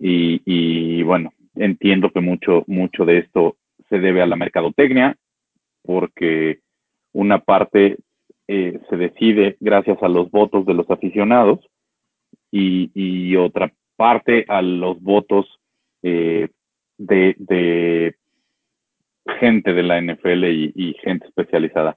[0.00, 3.56] Y, y bueno, entiendo que mucho, mucho de esto
[3.88, 5.16] se debe a la mercadotecnia,
[5.82, 6.60] porque
[7.12, 7.98] una parte
[8.48, 11.60] eh, se decide gracias a los votos de los aficionados
[12.50, 15.46] y, y otra parte a los votos
[16.02, 16.48] eh,
[16.98, 18.16] de, de,
[19.40, 21.96] gente de la NFL y, gente especializada.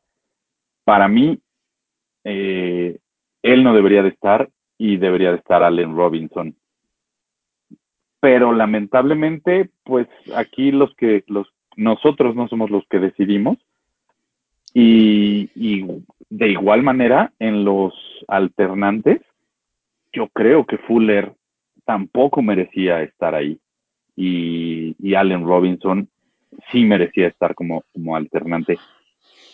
[0.83, 1.39] Para mí,
[2.23, 2.97] eh,
[3.53, 6.55] él no debería de estar y debería de estar Allen Robinson.
[8.19, 13.57] Pero lamentablemente, pues aquí los que los nosotros no somos los que decidimos.
[14.73, 15.49] Y,
[16.29, 17.93] de igual manera en los
[18.27, 19.21] alternantes,
[20.11, 21.33] yo creo que Fuller
[21.85, 23.59] tampoco merecía estar ahí.
[24.15, 26.09] Y, y Allen Robinson
[26.71, 28.77] sí merecía estar como, como alternante.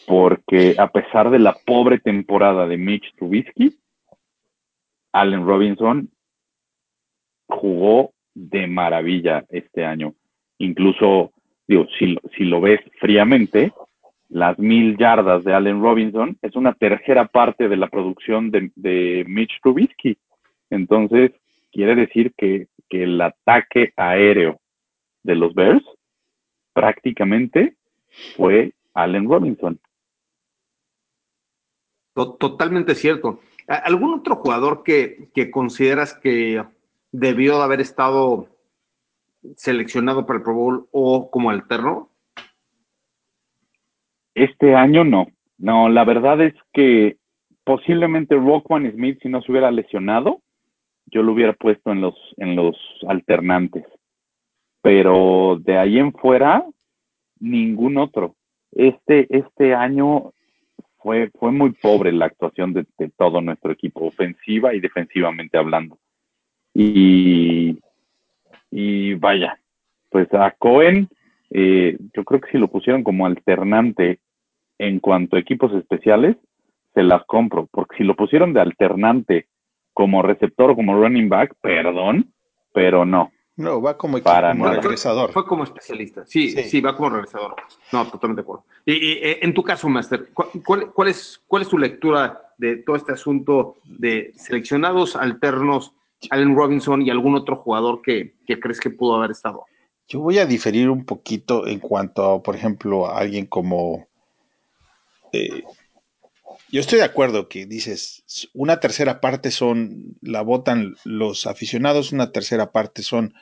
[0.08, 3.78] Porque a pesar de la pobre temporada de Mitch Trubisky,
[5.14, 6.10] Allen Robinson
[7.48, 10.16] jugó de maravilla este año.
[10.58, 11.32] Incluso,
[11.68, 13.72] digo, si, si lo ves fríamente,
[14.30, 19.24] las mil yardas de Allen Robinson es una tercera parte de la producción de, de
[19.28, 20.18] Mitch Trubisky.
[20.70, 21.32] Entonces,
[21.72, 24.60] quiere decir que, que el ataque aéreo
[25.22, 25.84] de los Bears
[26.74, 27.76] prácticamente
[28.36, 29.80] fue Allen Robinson.
[32.16, 33.40] Totalmente cierto.
[33.68, 36.64] ¿Algún otro jugador que, que, consideras que
[37.12, 38.50] debió de haber estado
[39.56, 42.10] seleccionado para el Pro Bowl o como alterno?
[44.36, 45.28] Este año no.
[45.58, 47.18] No, la verdad es que
[47.64, 50.42] posiblemente Rockwan Smith, si no se hubiera lesionado,
[51.06, 52.76] yo lo hubiera puesto en los, en los
[53.08, 53.86] alternantes.
[54.82, 56.66] Pero de ahí en fuera,
[57.40, 58.36] ningún otro.
[58.72, 60.34] Este, este año
[61.04, 62.86] fue, fue muy pobre la actuación de,
[63.18, 66.00] todo nuestro equipo, ofensiva y defensivamente hablando.
[66.74, 67.78] Y,
[68.72, 69.60] y vaya,
[70.10, 71.10] pues a Cohen,
[71.52, 74.20] eh, yo creo que si lo pusieron como alternante
[74.80, 76.38] en cuanto a equipos especiales,
[76.94, 79.48] se las compro, porque si lo pusieron de alternante
[79.94, 82.34] como receptor o como running back, perdón,
[82.74, 83.32] pero no.
[83.56, 84.82] No, va como, Para como nada.
[84.82, 85.32] regresador.
[85.32, 86.26] Fue como especialista.
[86.26, 86.82] Sí, sí, Sí.
[86.82, 87.56] va como regresador.
[87.92, 88.66] No, totalmente de acuerdo.
[88.86, 92.52] Y, y, eh, en tu caso, Master, ¿cuál, cuál, cuál es, ¿cuál es tu lectura
[92.58, 95.94] de todo este asunto de seleccionados alternos,
[96.32, 99.66] Allen Robinson y algún otro jugador que, que crees que pudo haber estado?
[100.08, 104.08] Yo voy a diferir un poquito en cuanto a, por ejemplo, a alguien como.
[105.32, 105.64] eh,
[106.74, 112.32] yo estoy de acuerdo que dices, una tercera parte son, la votan los aficionados, una
[112.32, 113.36] tercera parte son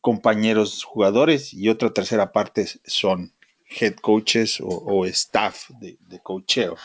[0.00, 3.34] compañeros jugadores y otra tercera parte son
[3.80, 6.76] head coaches o, staff de, de coacheo.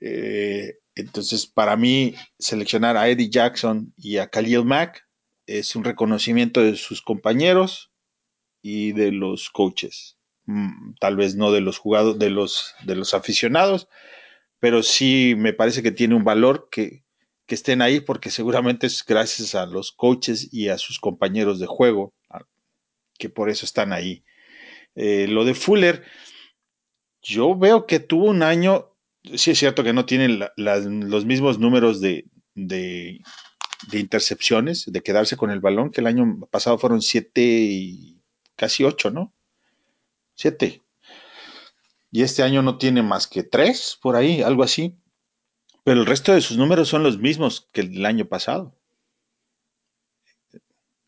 [0.00, 5.06] Eh, entonces, para mí, seleccionar a Eddie Jackson y a Khalil Mack
[5.46, 7.92] es un reconocimiento de sus compañeros
[8.60, 10.18] y de los coaches.
[10.46, 13.86] Mm, Tal vez no de los jugadores, de los, de los aficionados,
[14.62, 17.04] pero sí me parece que tiene un valor que,
[17.48, 21.66] que estén ahí porque seguramente es gracias a los coaches y a sus compañeros de
[21.66, 22.14] juego
[23.18, 24.24] que por eso están ahí.
[24.96, 26.04] Eh, lo de Fuller,
[27.22, 28.94] yo veo que tuvo un año,
[29.36, 33.20] sí es cierto que no tiene la- los mismos números de, de,
[33.90, 38.20] de intercepciones, de quedarse con el balón, que el año pasado fueron siete y
[38.56, 39.34] casi ocho, ¿no?
[40.34, 40.82] Siete.
[42.12, 44.98] Y este año no tiene más que tres, por ahí, algo así.
[45.82, 48.76] Pero el resto de sus números son los mismos que el año pasado.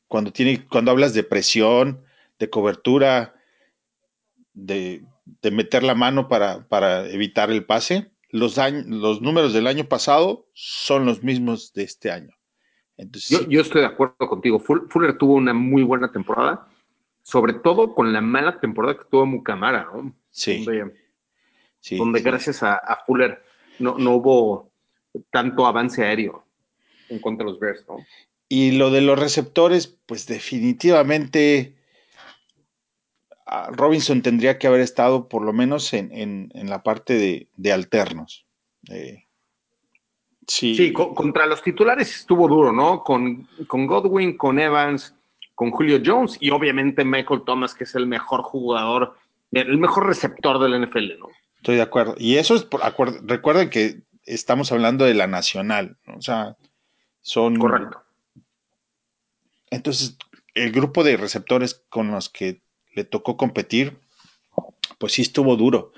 [0.08, 2.02] Cuando, tiene, cuando hablas de presión,
[2.38, 3.34] de cobertura,
[4.54, 5.04] de,
[5.42, 10.48] de meter la mano para, para evitar el pase, los, los números del año pasado
[10.54, 12.34] son los mismos de este año.
[12.96, 14.58] Yo, yo estoy de acuerdo contigo.
[14.58, 16.66] Full- Fuller tuvo una muy buena temporada,
[17.22, 20.14] sobre todo con la mala temporada que tuvo Mucamara, ¿no?
[20.34, 20.94] Sí, Donde,
[21.80, 22.24] sí, donde sí.
[22.24, 23.42] gracias a, a Fuller
[23.78, 24.70] no, no hubo
[25.30, 26.44] tanto avance aéreo
[27.08, 28.04] en contra de los Bears, ¿no?
[28.48, 31.74] Y lo de los receptores, pues definitivamente
[33.46, 37.48] ah, Robinson tendría que haber estado por lo menos en, en- en la parte de,
[37.56, 38.46] de alternos.
[38.90, 39.24] Eh,
[40.46, 43.02] sí, Sí, co- contra los titulares estuvo duro, ¿no?
[43.02, 45.14] Con, con Godwin, con Evans,
[45.54, 49.16] con Julio Jones y obviamente Michael Thomas, que es el mejor jugador,
[49.52, 51.28] el mejor receptor del NFL, ¿no?
[51.64, 52.14] estoy de acuerdo.
[52.18, 56.16] Y eso es, por acuerdo, recuerden que estamos hablando de la nacional, ¿no?
[56.16, 56.58] o sea,
[57.22, 57.56] son...
[57.58, 58.02] Correcto.
[59.70, 60.18] Entonces,
[60.52, 62.60] el grupo de receptores con los que
[62.94, 63.98] le tocó competir,
[64.98, 65.92] pues sí estuvo duro.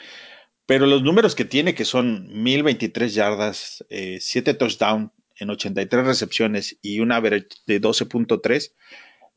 [0.67, 6.79] Pero los números que tiene, que son 1023 yardas, 7 eh, touchdowns en 83 recepciones
[6.81, 8.73] y un average de 12.3,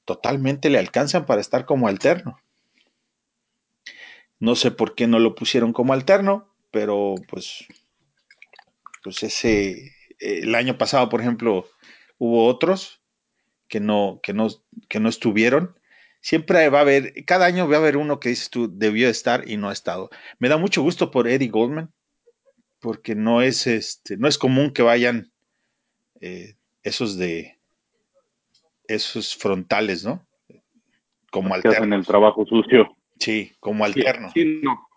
[0.06, 2.40] totalmente le alcanzan para estar como alterno.
[4.40, 7.66] No sé por qué no lo pusieron como alterno, pero pues,
[9.04, 11.66] pues ese, el año pasado, por ejemplo,
[12.18, 13.02] hubo otros
[13.68, 14.48] que no, que no,
[14.88, 15.76] que no estuvieron.
[16.22, 19.50] Siempre va a haber, cada año va a haber uno que dices tú debió estar
[19.50, 20.10] y no ha estado.
[20.38, 21.94] Me da mucho gusto por Eddie Goldman,
[22.80, 25.32] porque no es este, no es común que vayan
[26.22, 27.58] eh, esos de
[28.88, 30.26] esos frontales, ¿no?
[31.32, 31.86] Como alterno.
[31.86, 32.98] en el trabajo sucio.
[33.20, 34.32] Sí, como alterno.
[34.34, 34.88] Sí, no.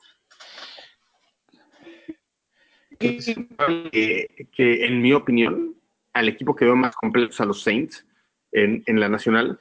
[2.98, 5.74] que, en mi opinión,
[6.12, 8.06] al equipo que veo más completo a los Saints
[8.52, 9.58] en, la nacional,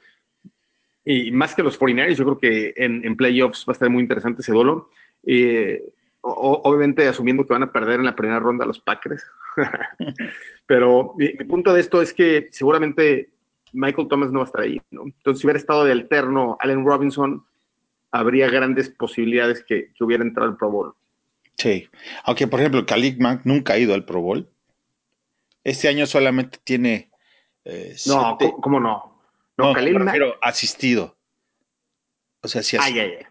[1.04, 4.42] y más que los 49 yo creo que en, playoffs va a estar muy interesante
[4.42, 4.90] ese duelo.
[5.24, 5.82] Eh,
[6.22, 9.24] obviamente asumiendo que van a perder en la primera ronda los Packers.
[10.66, 13.30] Pero mi, punto de esto es que seguramente
[13.72, 14.80] Michael Thomas no va a estar ahí.
[14.90, 17.44] Entonces, si hubiera estado de alterno Allen Robinson,
[18.12, 20.94] habría grandes posibilidades que, hubiera entrado al Pro Bowl.
[21.56, 21.88] Sí,
[22.24, 24.48] aunque por ejemplo Khalid Mack nunca ha ido al Pro Bowl.
[25.64, 27.10] Este año solamente tiene...
[27.64, 29.20] Eh, no, ¿cómo no?
[29.56, 31.16] No, no asistido.
[32.42, 32.82] O sea, si ha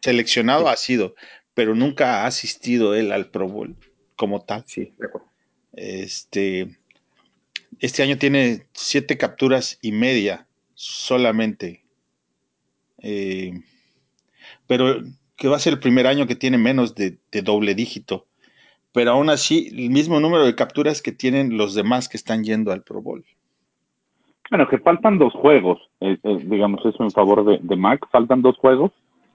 [0.02, 1.16] seleccionado ha sido,
[1.54, 3.76] pero nunca ha asistido él al Pro Bowl
[4.16, 4.64] como tal.
[4.66, 5.28] Sí, de acuerdo.
[5.74, 6.78] Este,
[7.80, 11.84] este año tiene siete capturas y media solamente.
[13.00, 13.62] Eh,
[14.72, 15.02] pero
[15.36, 18.26] que va a ser el primer año que tiene menos de, doble dígito.
[18.94, 22.72] Pero aún así, el mismo número de capturas que tienen los demás que están yendo
[22.72, 23.26] al Pro Bowl.
[24.50, 28.42] Bueno, que faltan dos juegos, eh, eh, digamos, eso en favor de, de Mac, faltan
[28.42, 28.94] dos juegos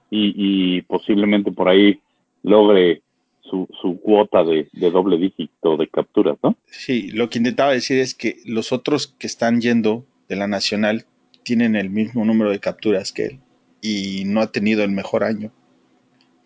[0.09, 2.01] y, posiblemente por ahí
[2.41, 3.03] logre
[3.41, 6.55] su, su cuota de, de, doble dígito de capturas, ¿no?
[6.65, 11.05] Sí, lo que intentaba decir es que los otros que están yendo de la Nacional
[11.43, 13.39] tienen el mismo número de capturas que él
[13.81, 15.51] y no ha tenido el mejor año.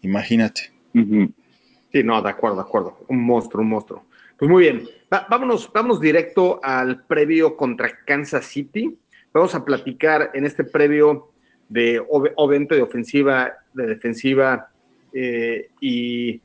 [0.01, 0.71] Imagínate.
[0.93, 2.97] Sí, no, de acuerdo, de acuerdo.
[3.07, 4.05] Un monstruo, un monstruo.
[4.37, 4.87] Pues muy bien,
[5.29, 8.97] vámonos, vámonos directo al previo contra Kansas City.
[9.33, 11.31] Vamos a platicar en este previo
[11.69, 14.71] de obviamente de ofensiva, de defensiva,
[15.13, 16.41] eh, y,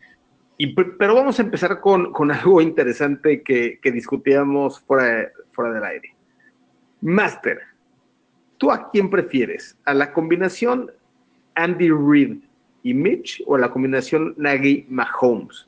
[0.99, 6.15] pero vamos a empezar con, con algo interesante que, discutíamos fuera, fuera del aire.
[7.01, 7.61] Master,
[8.59, 9.77] ¿Tú a quién prefieres?
[9.85, 10.91] ¿A la combinación
[11.55, 12.39] Andy Reid
[12.83, 15.67] y Mitch o a la combinación Nagy Mahomes?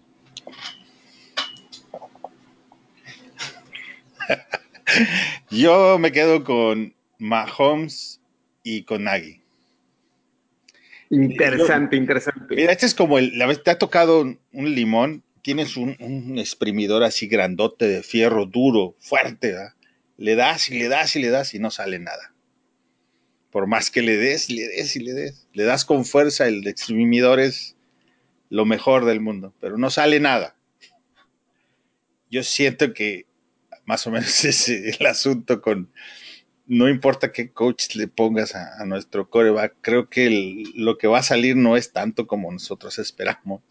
[5.51, 8.21] Yo me quedo con Mahomes
[8.63, 9.41] y con Nagy.
[11.11, 12.55] Interesante, interesante.
[12.55, 16.39] Mira, este es como el, la vez te ha tocado un limón, tienes un, un,
[16.39, 19.73] exprimidor así grandote de fierro duro, fuerte, ¿verdad?
[20.19, 22.28] le das y le das y le das y no sale nada.
[23.51, 25.49] Por más que le des, le des y le des.
[25.53, 27.77] Le das con fuerza, el exprimidor es
[28.51, 30.57] lo mejor del mundo, pero no sale nada.
[32.31, 33.27] Yo siento que
[33.85, 35.91] más o menos es el asunto con,
[36.67, 41.23] no importa qué coach le pongas a, nuestro coreback, creo que lo que va a
[41.23, 43.63] salir no es tanto como nosotros esperamos.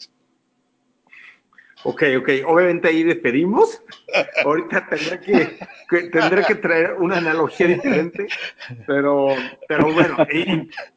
[1.84, 2.30] Ok, ok.
[2.48, 3.82] Obviamente ahí despedimos.
[4.44, 8.28] Ahorita tendré que, tendré que traer una analogía diferente,
[8.86, 9.30] pero,
[9.68, 10.18] pero bueno,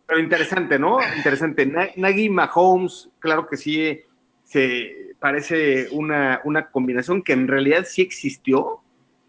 [0.07, 0.99] pero interesante, ¿no?
[1.17, 1.71] Interesante.
[1.97, 4.01] Nagy Mahomes, claro que sí,
[4.45, 8.81] se parece una, una combinación que en realidad sí existió.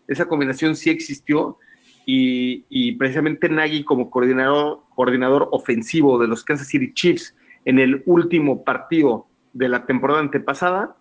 [0.07, 1.57] Esa combinación sí existió.
[2.05, 7.35] Y, y precisamente Nagy como coordinador, coordinador ofensivo de los Kansas City Chiefs
[7.65, 10.95] en el último partido de la temporada antepasada,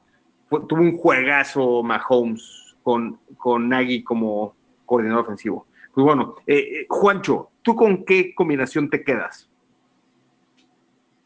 [0.51, 5.67] tuvo un juegazo Mahomes con, con Nagy como coordinador ofensivo.
[5.95, 9.49] Pues bueno, eh, eh, Juancho, ¿tú con qué combinación te quedas?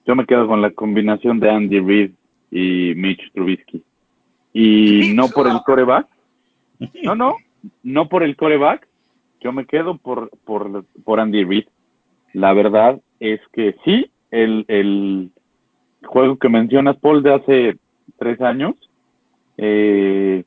[0.07, 2.11] Yo me quedo con la combinación de Andy Reid
[2.51, 3.83] y Mitch Trubisky.
[4.53, 6.07] Y no por el coreback.
[7.03, 7.37] No, no,
[7.83, 8.87] no por el coreback.
[9.41, 11.65] Yo me quedo por, por, por Andy Reid.
[12.35, 15.31] La verdad es que sí, el, el
[16.05, 17.79] juego que mencionas, Paul, de hace
[18.19, 18.75] tres años,
[19.57, 20.45] eh,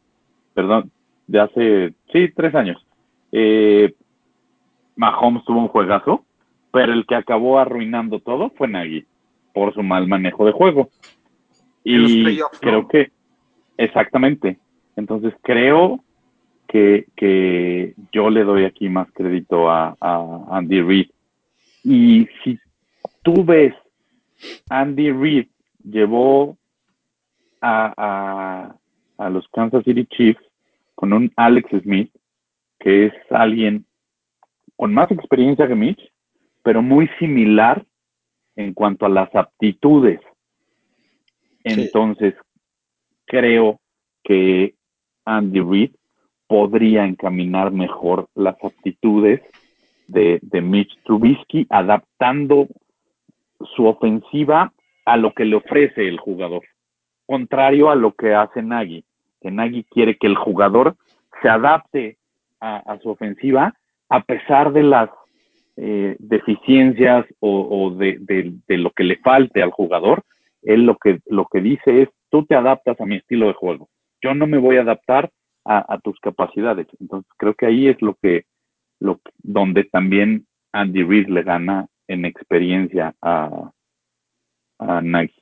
[0.53, 0.91] perdón,
[1.27, 2.85] de hace, sí, tres años.
[3.31, 3.93] Eh,
[4.95, 6.25] Mahomes tuvo un juegazo,
[6.71, 9.05] pero el que acabó arruinando todo fue Nagy,
[9.53, 10.89] por su mal manejo de juego.
[11.83, 13.11] Y creo que,
[13.77, 14.57] exactamente.
[14.95, 16.03] Entonces creo
[16.67, 21.07] que, que yo le doy aquí más crédito a, a Andy Reid.
[21.83, 22.59] Y si
[23.23, 23.73] tú ves,
[24.69, 25.47] Andy Reid
[25.83, 26.57] llevó
[27.61, 28.75] a, a
[29.17, 30.41] los Kansas City Chiefs
[30.95, 32.11] con un Alex Smith,
[32.79, 33.85] que es alguien
[34.75, 36.11] con más experiencia que Mitch,
[36.63, 37.85] pero muy similar
[38.55, 40.19] en cuanto a las aptitudes.
[41.63, 42.35] Entonces,
[43.25, 43.79] creo
[44.23, 44.75] que
[45.25, 45.91] Andy Reid
[46.47, 49.41] podría encaminar mejor las aptitudes
[50.07, 52.67] de, de Mitch Trubisky, adaptando
[53.75, 54.73] su ofensiva
[55.05, 56.63] a lo que le ofrece el jugador,
[57.25, 59.03] contrario a lo que hace Nagy,
[59.47, 60.97] que Nagy quiere que el jugador
[61.41, 62.17] se adapte
[62.59, 63.73] a, su ofensiva
[64.09, 65.09] a pesar de las
[65.77, 68.17] eh, deficiencias o, de,
[68.67, 70.23] lo que le falte al jugador,
[70.63, 73.87] él lo que, lo que dice es, tú te adaptas a mi estilo de juego,
[74.21, 75.29] yo no me voy a adaptar
[75.63, 76.87] a, tus capacidades.
[76.99, 78.45] Entonces creo que ahí es lo que,
[79.01, 83.71] lo, donde también Andy Reid le gana en experiencia a,
[84.79, 85.33] a Nagy.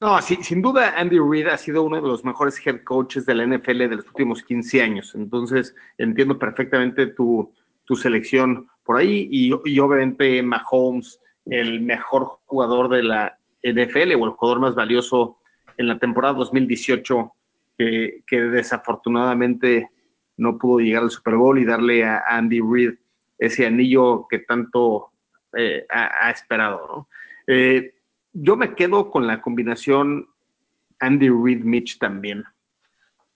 [0.00, 3.34] No, sí, sin duda Andy Reid ha sido uno de los mejores head coaches de
[3.34, 5.14] la NFL de los últimos 15 años.
[5.16, 7.52] Entonces entiendo perfectamente tu,
[7.84, 14.26] tu selección por ahí y, y, obviamente Mahomes, el mejor jugador de la NFL o
[14.26, 15.38] el jugador más valioso
[15.76, 17.32] en la temporada 2018
[17.76, 19.90] que, desafortunadamente
[20.36, 22.94] no pudo llegar al Super Bowl y darle a Andy Reid
[23.38, 25.12] ese anillo que tanto
[25.56, 26.86] eh, ha, esperado.
[26.88, 27.08] ¿no?
[27.46, 27.94] Eh,
[28.40, 30.28] yo me quedo con la combinación
[31.00, 32.44] Andy Reid-Mitch también.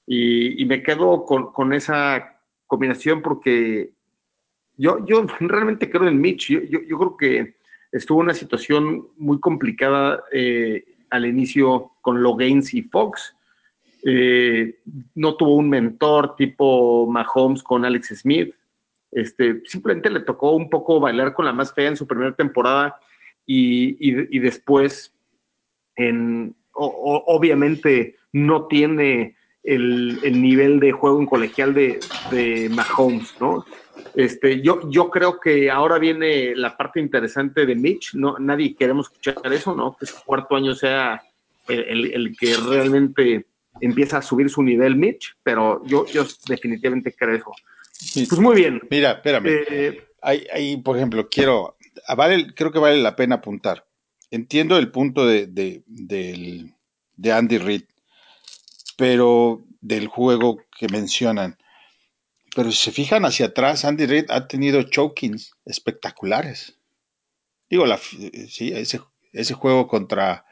[0.07, 3.93] Y, me quedo con, esa combinación porque
[4.77, 6.51] yo, yo realmente creo en Mitch.
[6.51, 7.57] Yo, yo, creo que
[7.93, 13.37] estuvo una situación muy complicada eh, al inicio con Logains y Fox.
[14.05, 14.81] Eh,
[15.15, 18.55] no tuvo un mentor tipo Mahomes con Alex Smith.
[19.11, 22.99] Este, simplemente le tocó un poco bailar con la más fea en su primera temporada
[23.47, 25.13] y, después,
[25.97, 33.65] en, obviamente, no tiene el, nivel de juego en colegial de, de Mahomes, ¿no?
[34.15, 39.07] Este, yo, yo creo que ahora viene la parte interesante de Mitch, no, nadie queremos
[39.07, 39.97] escuchar eso, ¿no?
[39.99, 41.23] Que su cuarto año sea
[41.69, 43.47] el, el que realmente
[43.81, 47.53] empieza a subir su nivel Mitch, pero yo, yo definitivamente creo eso.
[48.15, 48.81] Pues muy bien.
[48.91, 49.47] Mira, espérame.
[49.47, 51.77] Eh, ahí, por ejemplo, quiero,
[52.17, 53.87] vale, creo que vale la pena apuntar.
[54.31, 55.83] Entiendo el punto de, de,
[57.17, 57.85] de Andy Reid,
[58.97, 61.59] pero del juego que mencionan.
[62.55, 66.79] Pero si se fijan hacia atrás, Andy Reid ha tenido chokings espectaculares.
[67.71, 69.01] Digo, la, sí, ese,
[69.33, 70.45] ese juego contra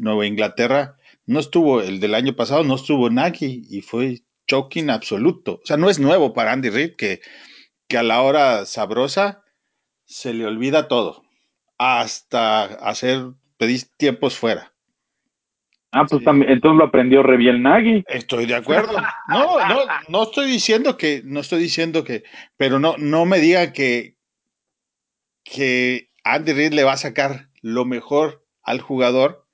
[0.00, 0.96] Nueva Inglaterra
[1.26, 5.60] no estuvo, el del año pasado no estuvo Nagy y fue choking absoluto.
[5.62, 7.20] O sea, no es nuevo para Andy Reid que,
[7.86, 9.44] que a la hora sabrosa
[10.10, 11.22] se le olvida todo.
[11.78, 14.74] Hasta hacer, pedir tiempos fuera.
[15.92, 18.04] Ah, pues también, entonces lo aprendió re bien Nagy.
[18.08, 18.92] Estoy de acuerdo.
[19.28, 22.24] No, no, no estoy diciendo que, no estoy diciendo que,
[22.56, 24.16] pero no, no me diga que,
[25.44, 29.46] que Andy Reid le va a sacar lo mejor al jugador,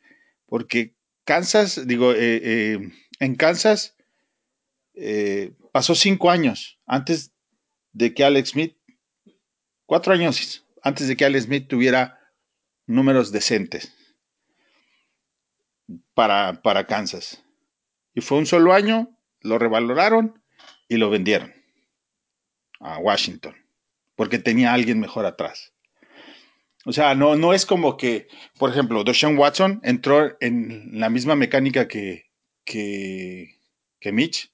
[0.46, 0.94] porque
[1.24, 2.78] Kansas, digo, eh, eh,
[3.20, 3.96] en Kansas
[4.94, 7.32] eh, pasó cinco años antes
[7.92, 8.76] de que Alex Smith,
[9.86, 12.20] cuatro años antes de que Alex Smith tuviera
[12.86, 13.92] números decentes
[16.14, 17.42] para, para Kansas.
[18.14, 20.42] Y fue un solo año, lo revaloraron
[20.88, 21.52] y lo vendieron
[22.80, 23.54] a Washington,
[24.14, 25.72] porque tenía a alguien mejor atrás.
[26.84, 28.28] O sea, no, no es como que,
[28.58, 32.30] por ejemplo, Deshaun Watson entró en la misma mecánica que,
[32.64, 34.52] que, Mitch,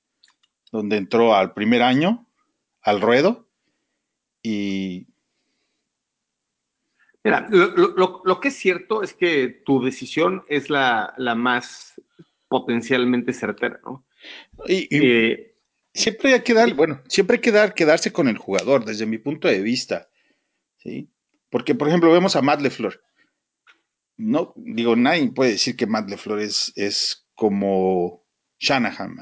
[0.70, 2.26] donde entró al primer año,
[2.80, 3.48] al ruedo,
[4.42, 5.06] y...
[7.24, 11.94] Mira, lo, que es cierto es que tu decisión es la, más
[12.48, 14.04] potencialmente certera, ¿no?
[14.66, 15.54] Y, eh,
[15.94, 19.18] siempre hay que dar, bueno, siempre hay que dar, quedarse con el jugador, desde mi
[19.18, 20.08] punto de vista,
[20.78, 21.08] ¿sí?
[21.48, 23.00] Porque, por ejemplo, vemos a Matt LeFleur.
[24.16, 28.26] No, digo, nadie puede decir que Matt LeFleur es, es como
[28.58, 29.16] Shanahan.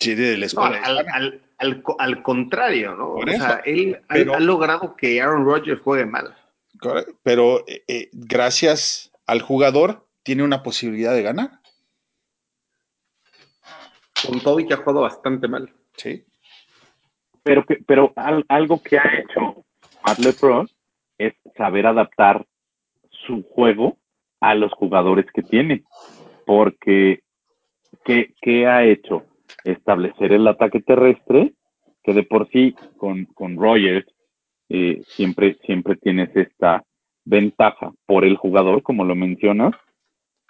[0.00, 0.80] Sí, de la escuela.
[0.82, 1.47] al,
[2.22, 3.14] contrario, ¿no?
[3.14, 6.36] o sea, él ha, logrado que Aaron Rodgers juegue mal.
[7.22, 11.60] Pero eh, eh, gracias al jugador tiene una posibilidad de ganar.
[14.26, 15.72] Con todo y que ha jugado bastante mal.
[15.96, 16.24] Sí.
[17.42, 18.12] Pero, pero
[18.48, 19.64] algo que ha hecho
[20.04, 20.68] Matt
[21.18, 22.46] es saber adaptar
[23.26, 23.98] su juego
[24.40, 25.84] a los jugadores que tiene.
[26.46, 27.22] Porque,
[28.04, 29.24] ¿qué, ha hecho?
[29.72, 31.52] Establecer el ataque terrestre,
[32.02, 34.06] que de por sí con, con Rogers
[34.70, 36.82] eh, siempre, siempre tienes esta
[37.24, 39.74] ventaja por el jugador, como lo mencionas,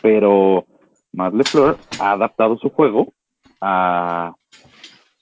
[0.01, 0.67] pero
[1.13, 3.13] Matt LeFleur ha adaptado su juego
[3.61, 4.33] a,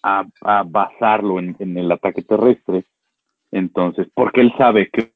[0.03, 2.85] a, basarlo en, el ataque terrestre.
[3.51, 5.13] Entonces, porque él sabe que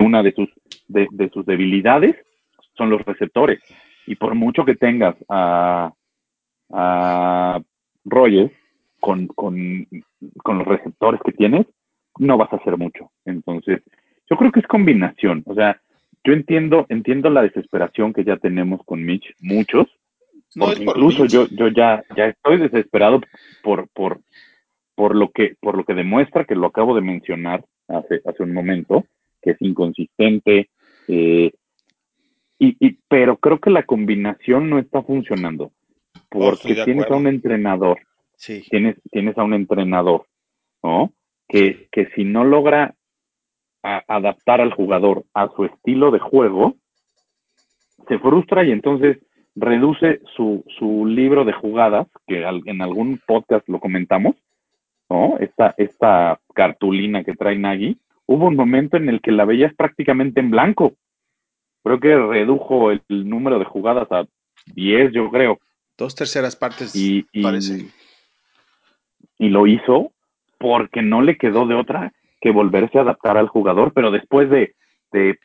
[0.00, 0.48] una de sus,
[0.88, 2.16] de, sus debilidades
[2.76, 3.60] son los receptores.
[4.06, 5.92] Y por mucho que tengas a
[8.04, 8.52] Rogers
[9.00, 9.86] con, con,
[10.42, 11.66] con los receptores que tienes,
[12.18, 13.10] no vas a hacer mucho.
[13.24, 13.82] Entonces,
[14.28, 15.42] yo creo que es combinación.
[15.46, 15.80] O sea,
[16.22, 19.86] yo entiendo, entiendo la desesperación que ya tenemos con Mitch, muchos.
[20.54, 21.32] No porque es por incluso Mitch.
[21.32, 23.20] yo, yo ya, ya estoy desesperado
[23.62, 24.20] por, por,
[24.94, 28.52] por lo que, por lo que demuestra que lo acabo de mencionar hace, hace un
[28.52, 29.06] momento,
[29.40, 30.68] que es inconsistente,
[31.08, 31.52] eh,
[32.58, 35.72] y, y, pero creo que la combinación no está funcionando.
[36.32, 37.98] Oh, Porque tienes a un entrenador
[38.36, 38.62] Sí.
[38.70, 40.24] tienes, tienes a un entrenador,
[40.82, 41.12] ¿no?
[41.48, 42.94] Que, que si no logra
[43.82, 46.76] a- adaptar al jugador a su estilo de juego,
[48.08, 49.18] se frustra y entonces
[49.54, 54.36] reduce su, su libro de jugadas, que al- en algún podcast lo comentamos,
[55.10, 55.36] ¿no?
[55.38, 60.40] Esta, esta cartulina que trae Nagy, hubo un momento en el que la veías prácticamente
[60.40, 60.94] en blanco.
[61.82, 64.24] Creo que redujo el, el número de jugadas a
[64.74, 65.58] 10, yo creo.
[66.00, 67.90] Dos terceras partes, y, y- parece.
[69.38, 70.12] y lo hizo
[70.56, 74.74] porque no le quedó de otra que volverse a adaptar al jugador, pero después de,
[75.12, 75.38] de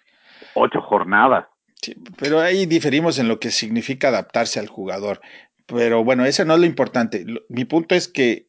[0.54, 1.46] ocho jornadas.
[1.82, 5.20] Sí, pero ahí diferimos en lo que significa adaptarse al jugador.
[5.66, 7.26] Pero bueno, eso no es lo importante.
[7.50, 8.46] Mi punto es que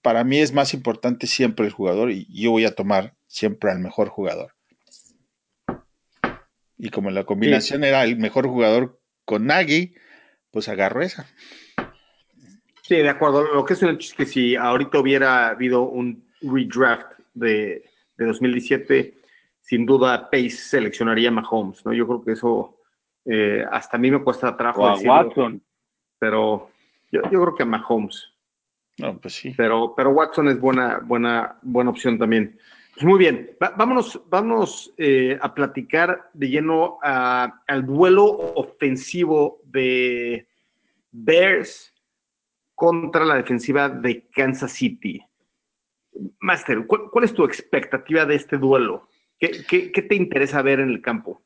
[0.00, 3.80] para mí es más importante siempre el jugador y yo voy a tomar siempre al
[3.80, 4.54] mejor jugador.
[6.78, 9.94] Y como la combinación era el mejor jugador con Nagy,
[10.52, 11.26] pues agarro esa.
[12.82, 13.42] Sí, de acuerdo.
[13.54, 17.84] Lo que es un hecho es que si ahorita hubiera habido un redraft de,
[18.16, 19.14] de 2017,
[19.60, 21.92] sin duda Pace seleccionaría a Mahomes, ¿no?
[21.92, 22.76] Yo creo que eso
[23.24, 25.62] eh, hasta a mí me cuesta trabajo O a decirlo, Watson.
[26.18, 26.70] pero
[27.10, 28.28] yo, yo creo que a Mahomes.
[28.98, 29.54] No, pues sí.
[29.56, 32.58] Pero, pero Watson es buena, buena, buena opción también.
[32.94, 40.46] Pues muy bien, vámonos, vámonos eh, a platicar de lleno al duelo ofensivo de
[41.10, 41.94] Bears
[42.74, 45.24] contra la defensiva de Kansas City.
[46.40, 49.08] Master, ¿cuál, es tu expectativa de este duelo?
[49.38, 51.42] ¿Qué, qué, qué te interesa ver en el campo?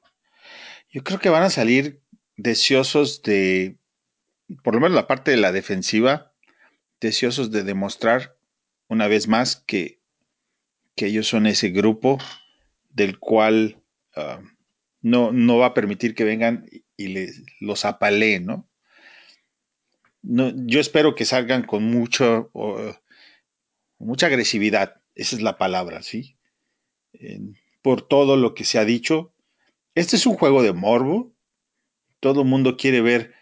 [0.91, 2.01] Yo creo que van a salir
[2.37, 3.77] deseosos de,
[4.65, 6.33] por lo menos la parte de la defensiva,
[7.01, 8.37] deseosos de demostrar
[8.89, 10.01] una vez más que,
[10.97, 12.19] que ellos son ese grupo
[12.91, 13.83] del cual
[14.17, 14.41] ah,
[15.03, 16.67] no, no va a permitir que vengan
[16.97, 18.69] y les, los apaleen, ¿no?
[20.23, 22.51] No, yo espero que salgan con mucho,
[23.99, 26.37] mucha agresividad, esa es la palabra, ¿sí?
[27.81, 29.33] Por todo lo que se ha dicho.
[29.95, 31.33] Este es un juego de morbo.
[32.19, 33.35] Todo el mundo quiere ver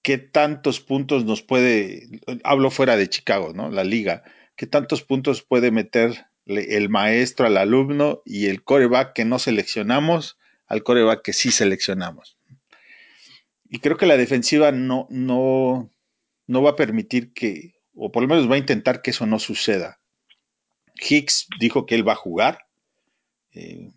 [0.00, 2.08] qué tantos puntos nos puede,
[2.44, 3.70] hablo fuera de Chicago, ¿no?
[3.70, 4.22] La liga,
[4.54, 10.38] qué tantos puntos puede meter el maestro al alumno y el coreback que no seleccionamos
[10.66, 12.36] al coreback que sí seleccionamos.
[13.68, 15.90] Y creo que la defensiva no, no,
[16.46, 19.38] no va a permitir que, o por lo menos va a intentar que eso no
[19.38, 20.00] suceda.
[20.94, 22.66] Hicks dijo que él va a jugar.
[23.52, 23.90] Eh,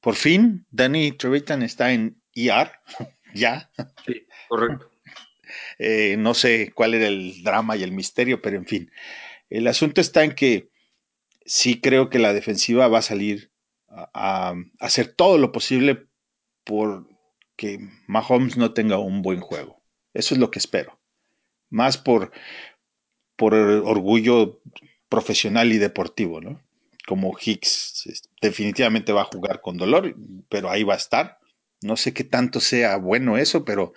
[0.00, 2.70] por fin, Danny Trevitan está en ER,
[3.34, 3.70] ya.
[4.06, 4.90] Sí, correcto.
[5.78, 8.90] Eh, no sé cuál era el drama y el misterio, pero en fin.
[9.48, 10.70] El asunto está en que
[11.46, 13.52] sí creo que la defensiva va a salir
[13.88, 16.06] a, hacer todo lo posible
[16.64, 17.08] por
[17.56, 19.82] que Mahomes no tenga un buen juego.
[20.12, 21.00] Eso es lo que espero.
[21.70, 22.32] Más por,
[23.36, 24.60] por orgullo
[25.08, 26.62] profesional y deportivo, ¿no?
[27.06, 30.14] Como Hicks definitivamente va a jugar con dolor,
[30.48, 31.38] pero ahí va a estar.
[31.80, 33.92] No sé qué tanto sea bueno eso, pero,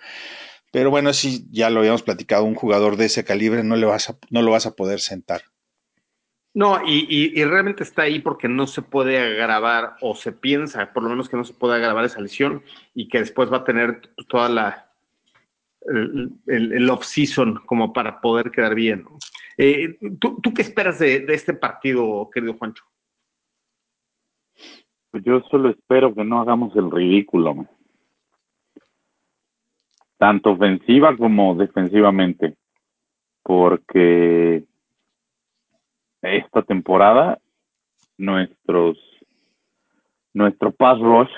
[0.70, 4.10] pero bueno, sí, ya lo habíamos platicado, un jugador de ese calibre no, le vas
[4.10, 5.42] a, no lo vas a poder sentar.
[6.52, 11.04] No, y, y, realmente está ahí porque no se puede agravar, o se piensa, por
[11.04, 14.00] lo menos que no se puede agravar esa lesión, y que después va a tener
[14.28, 14.90] toda la
[16.46, 19.04] el, off-season como para poder quedar bien.
[19.56, 22.84] Eh, ¿tú, ¿tú, qué esperas de, de, este partido, querido Juancho?
[25.10, 27.66] Pues yo solo espero que no hagamos el ridículo,
[30.18, 32.56] tanto ofensiva como defensivamente,
[33.42, 34.64] porque
[36.22, 37.38] esta temporada
[38.18, 38.98] nuestros
[40.32, 41.30] nuestro pass rush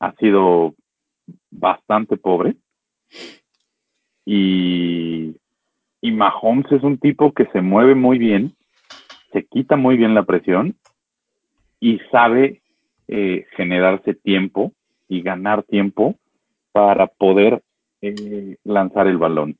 [0.00, 0.74] ha sido
[1.50, 2.56] bastante pobre
[4.24, 5.36] y
[6.00, 8.54] y Mahomes es un tipo que se mueve muy bien,
[9.32, 10.76] se quita muy bien la presión
[11.80, 12.62] y sabe
[13.08, 14.72] eh, generarse tiempo
[15.08, 16.14] y ganar tiempo
[16.72, 17.62] para poder
[18.00, 19.56] eh, lanzar el balón.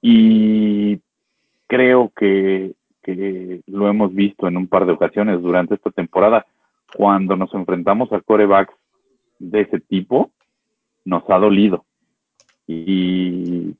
[0.00, 1.00] Y
[1.68, 2.72] creo que,
[3.02, 6.46] que lo hemos visto en un par de ocasiones durante esta temporada,
[6.94, 8.74] cuando nos enfrentamos a corebacks
[9.38, 10.30] de ese tipo,
[11.04, 11.84] nos ha dolido.
[12.66, 13.74] Y,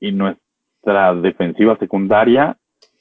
[0.00, 2.56] y nuestra defensiva secundaria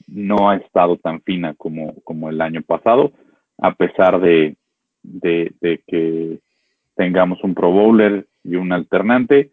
[0.08, 3.14] no ha estado tan fina como, como el año pasado,
[3.58, 4.58] a pesar de,
[5.02, 6.40] de, de que
[6.96, 9.52] tengamos un Pro Bowler y un alternante.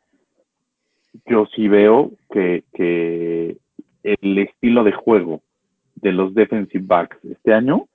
[1.26, 3.56] Yo sí veo que, que
[4.02, 5.42] el estilo de juego
[5.97, 7.86] de los defensive backs este año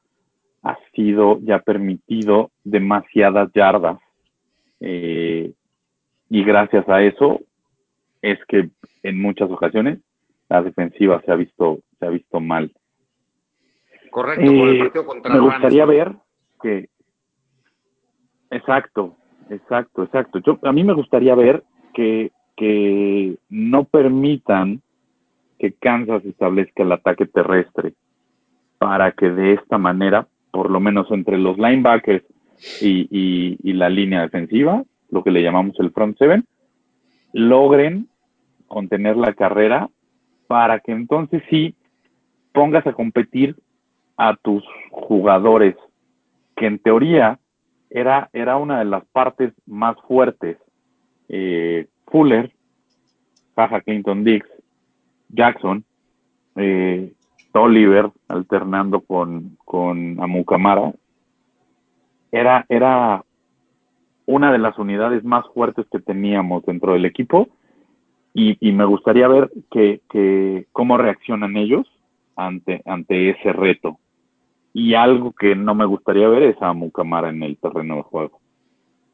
[0.64, 4.00] ha sido ya permitido demasiadas yardas.
[4.80, 5.54] Eh,
[6.30, 7.42] y gracias a eso
[8.22, 8.70] es que
[9.04, 10.00] en muchas ocasiones
[10.50, 12.72] la defensiva se ha visto, se ha visto mal.
[14.12, 15.52] Correcto, con el Eh, partido contra me Rams.
[15.52, 16.16] gustaría ver
[16.62, 16.90] que
[18.50, 19.18] exacto,
[19.50, 20.40] exacto, exacto.
[20.40, 24.82] Yo a mí me gustaría ver que, que no permitan
[25.60, 27.94] que Kansas establezca el ataque terrestre
[28.78, 32.24] para que de esta manera, por lo menos entre los linebackers
[32.82, 36.46] y, la línea defensiva, lo que le llamamos el front seven,
[37.34, 38.08] logren
[38.68, 39.90] contener la carrera
[40.48, 41.76] para que entonces sí
[42.54, 43.56] pongas a competir
[44.18, 45.76] a tus jugadores,
[46.56, 47.40] que en teoría
[47.90, 50.58] era, era una de las partes más fuertes.
[51.28, 52.52] Eh, Fuller,
[53.56, 54.46] Jaja Clinton Dix,
[55.36, 55.84] Jackson,
[56.56, 57.12] eh,
[57.52, 60.94] Tolliver alternando con, con Amukamara,
[62.32, 63.24] era, era
[64.26, 67.48] una de las unidades más fuertes que teníamos dentro del equipo
[68.34, 71.88] y, y me gustaría ver que, que cómo reaccionan ellos
[72.36, 73.98] ante, ante ese reto.
[74.74, 78.40] Y algo que no me gustaría ver es a Mukamara en el terreno de juego.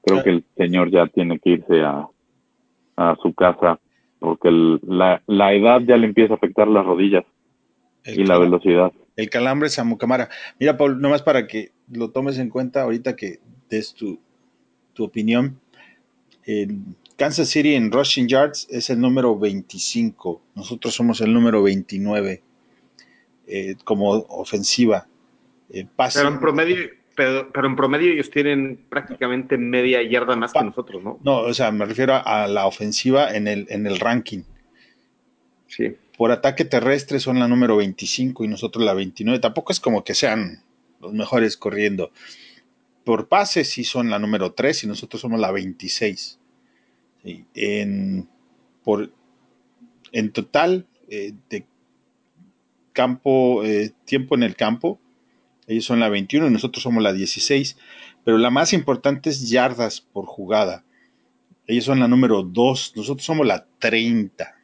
[0.03, 0.23] Creo Ah.
[0.23, 2.07] que el señor ya tiene que irse a,
[2.97, 3.79] a su casa
[4.21, 7.25] porque el- la, la edad ya le empieza a afectar las rodillas
[8.05, 8.93] El, y la velocidad.
[9.17, 10.29] el calambre Samucamara.
[10.59, 14.19] Mira, Paul, nomás para que lo tomes en cuenta ahorita que des tu,
[14.93, 15.59] tu opinión.
[17.17, 20.41] Kansas City en rushing yards es el número 25.
[20.55, 22.41] Nosotros somos el número 29
[23.47, 25.07] eh, como ofensiva.
[25.69, 26.75] Eh, pase- Pero en promedio,
[27.15, 31.19] pero, pero en promedio ellos tienen prácticamente media yarda más que nosotros, ¿no?
[31.23, 34.43] No, o sea, me refiero a la ofensiva en el, en el ranking.
[35.67, 35.95] Sí.
[36.17, 39.39] Por ataque terrestre son la número 25 y nosotros la 29.
[39.39, 40.63] Tampoco es como que sean
[40.99, 42.11] los mejores corriendo.
[43.03, 46.39] Por pase sí son la número 3 y nosotros somos la 26.
[47.23, 48.29] Sí, En,
[48.83, 49.11] por,
[50.11, 51.65] en total eh, de
[52.93, 54.99] campo, eh, tiempo en el campo,
[55.67, 57.77] ellos son la 21 y nosotros somos la 16.
[58.23, 60.83] Pero la más importante es yardas por jugada.
[61.67, 64.55] Ellos son la número 2, nosotros somos la 30.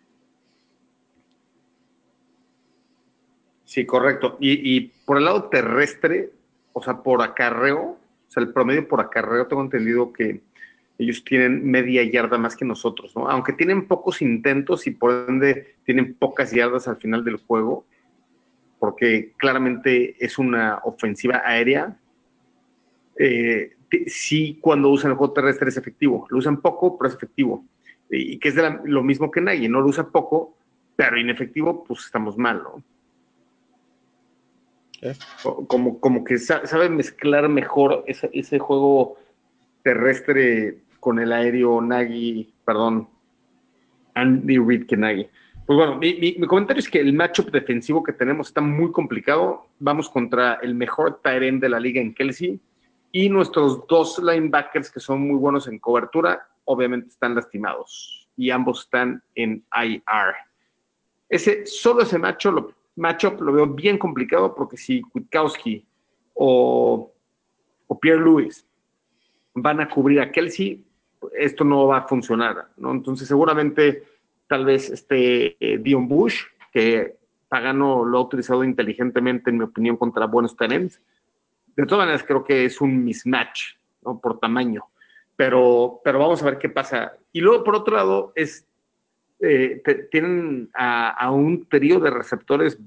[3.65, 4.37] Sí, correcto.
[4.39, 6.31] Y, y por el lado terrestre,
[6.73, 10.41] o sea, por acarreo, o sea, el promedio por acarreo, tengo entendido que
[10.99, 13.29] ellos tienen media yarda más que nosotros, ¿no?
[13.29, 17.85] Aunque tienen pocos intentos y por ende tienen pocas yardas al final del juego,
[18.87, 21.99] porque claramente es una ofensiva aérea.
[23.19, 23.73] eh,
[24.05, 26.25] sí, cuando usan el juego terrestre es efectivo.
[26.29, 27.65] Lo usan poco, pero es efectivo.
[28.09, 30.55] Y, que es de la- lo mismo que nadie, no lo usa poco,
[30.95, 32.81] pero inefectivo, pues estamos mal, ¿no?
[35.01, 35.15] ¿Eh?
[35.67, 39.17] Como, como que sa- sabe mezclar mejor ese, ese juego
[39.83, 43.09] terrestre con el aéreo Nagy, perdón,
[44.13, 45.29] Andy Reid que Nagy.
[45.67, 49.67] Pues bueno, mi, comentario es que el matchup defensivo que tenemos está muy complicado.
[49.79, 52.57] Vamos contra el mejor end de la liga en Kelsey
[53.11, 58.83] y nuestros dos linebackers que son muy buenos en cobertura, obviamente están lastimados y ambos
[58.83, 60.35] están en IR.
[61.27, 65.85] Ese, solo ese macho, lo, matchup lo veo bien complicado porque si Kwiatkowski
[66.35, 67.11] o,
[67.87, 68.65] o Pierre Lewis
[69.53, 70.85] van a cubrir a Kelsey,
[71.37, 72.91] esto no va a funcionar, ¿no?
[72.91, 74.16] Entonces seguramente
[74.47, 76.41] tal vez este eh, Dion Bush,
[76.71, 77.15] que
[77.49, 81.01] Pagano lo ha utilizado inteligentemente, en mi opinión, contra buenos tenants.
[81.75, 84.19] De todas maneras, creo que es un mismatch, ¿no?
[84.19, 84.85] Por tamaño.
[85.35, 87.13] Pero, pero vamos a ver qué pasa.
[87.31, 88.67] Y luego, por otro lado, es
[89.39, 92.79] eh, tienen a, un trío de receptores,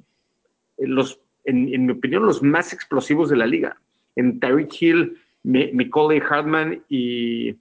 [0.79, 3.81] eh, los, en, mi opinión, los más explosivos de la liga.
[4.17, 7.55] En Tyreek Hill, Macaulay Hartman y,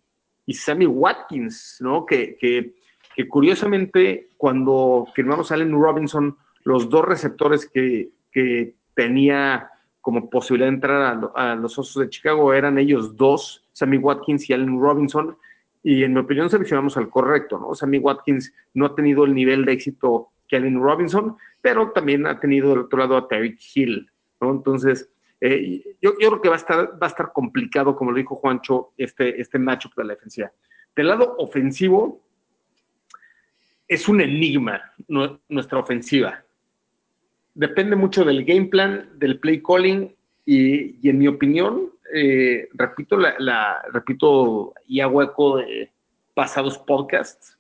[0.46, 2.06] y Sammy Watkins, ¿no?
[2.06, 2.74] Que, que,
[3.28, 8.12] curiosamente, cuando firmamos a Allen Robinson, los dos receptores que,
[8.94, 9.70] tenía
[10.02, 14.50] como posibilidad de entrar a, a los Osos de Chicago eran ellos dos, Sammy Watkins
[14.50, 15.38] y Allen Robinson,
[15.84, 17.74] y en mi opinión seleccionamos al correcto, ¿no?
[17.74, 22.40] Sammy Watkins no ha tenido el nivel de éxito que Allen Robinson, pero también ha
[22.40, 24.12] tenido del otro lado a Tyreek Hill,
[24.42, 24.52] ¿no?
[24.52, 25.10] Entonces,
[25.42, 28.36] eh, yo, yo, creo que va a, estar, va a estar complicado, como lo dijo
[28.36, 30.52] Juancho, este, este matchup de la defensiva.
[30.96, 32.22] Del lado ofensivo,
[33.90, 34.82] es un enigma
[35.50, 36.44] nuestra ofensiva.
[37.56, 40.16] Depende mucho del game plan, del play calling
[40.46, 45.92] y, en mi opinión, eh, repito, la, la, repito y hago eco de
[46.36, 47.58] pasados podcasts,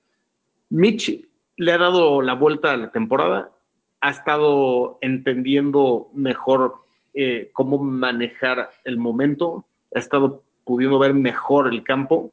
[0.69, 1.27] Mitch
[1.57, 3.51] le ha dado la vuelta a la temporada,
[3.99, 6.75] ha estado entendiendo mejor
[7.15, 9.65] eh, cómo manejar el momento,
[9.95, 12.31] ha estado pudiendo ver mejor el campo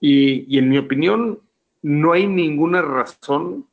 [0.00, 1.40] y en mi opinión
[1.82, 3.66] no hay ninguna razón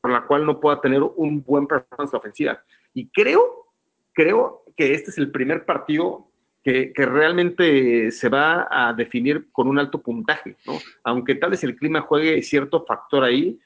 [0.00, 2.62] por la cual no pueda tener un buen performance ofensiva.
[2.94, 3.66] Y creo,
[4.12, 6.28] creo que este es el primer partido
[6.62, 10.74] que, que, realmente se va a definir con un alto puntaje, ¿no?
[11.04, 13.58] Aunque tal vez el clima juegue cierto factor ahí,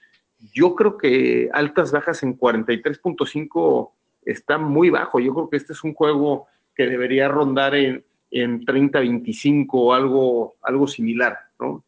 [0.52, 3.90] yo creo que altas bajas en 43.5
[4.24, 5.20] está muy bajo.
[5.20, 10.56] Yo creo que este es un juego que debería rondar en, en 30-25 o algo,
[10.62, 11.84] algo similar, ¿no?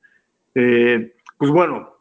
[0.54, 1.96] Eh, pues bueno,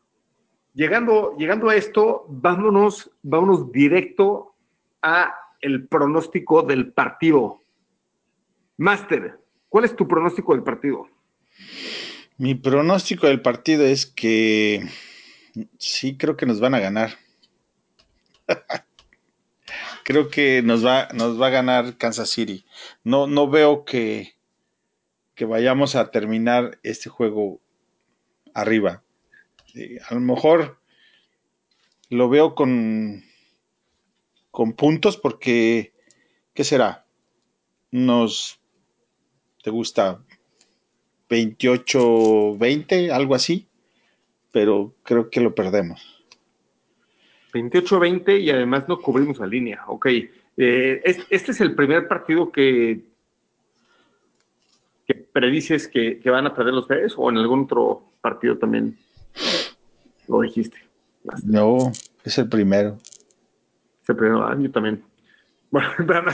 [0.73, 4.53] llegando, llegando a esto, vámonos, vámonos directo
[5.01, 7.59] a el pronóstico del partido.
[8.77, 9.39] Máster,
[9.69, 11.07] ¿cuál es tu pronóstico del partido?
[12.37, 14.85] Mi pronóstico del partido es que
[15.77, 17.11] sí creo que nos van a ganar.
[20.03, 22.65] creo que nos va, nos va a ganar Kansas City.
[23.03, 24.35] No, no veo que,
[25.35, 27.61] que vayamos a terminar este juego
[28.53, 29.03] arriba.
[29.75, 30.79] Eh, a lo mejor
[32.09, 33.23] lo veo con,
[34.51, 35.93] con puntos porque,
[36.53, 37.05] ¿qué será?
[37.91, 38.59] Nos,
[39.63, 40.23] ¿te gusta?
[41.29, 43.67] 28, 20, algo así,
[44.51, 46.22] pero creo que lo perdemos.
[47.53, 49.83] 28-20 y además no cubrimos la línea.
[49.87, 50.07] Ok.
[50.57, 53.01] Eh, este es el primer partido que,
[55.07, 58.97] que predices que, que, van a perder los Bears o en algún otro partido también
[60.27, 60.77] lo dijiste.
[61.43, 61.91] No,
[62.23, 62.97] es el primero.
[64.03, 65.03] Es el primero, ah, yo también.
[65.71, 65.89] Bueno,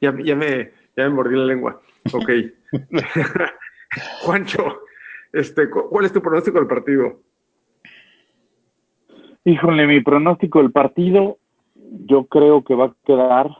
[0.00, 1.80] ya, ya, me, ya me mordí la lengua.
[2.12, 2.30] Ok.
[4.22, 4.80] Juancho,
[5.32, 7.20] este, ¿cuál es tu pronóstico del partido?
[9.44, 11.38] Híjole, mi pronóstico del partido,
[12.06, 13.50] yo creo que va a quedar,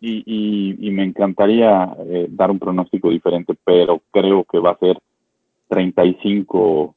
[0.00, 4.78] y, y, y me encantaría eh, dar un pronóstico diferente, pero creo que va a
[4.78, 4.98] ser
[5.68, 6.94] 35,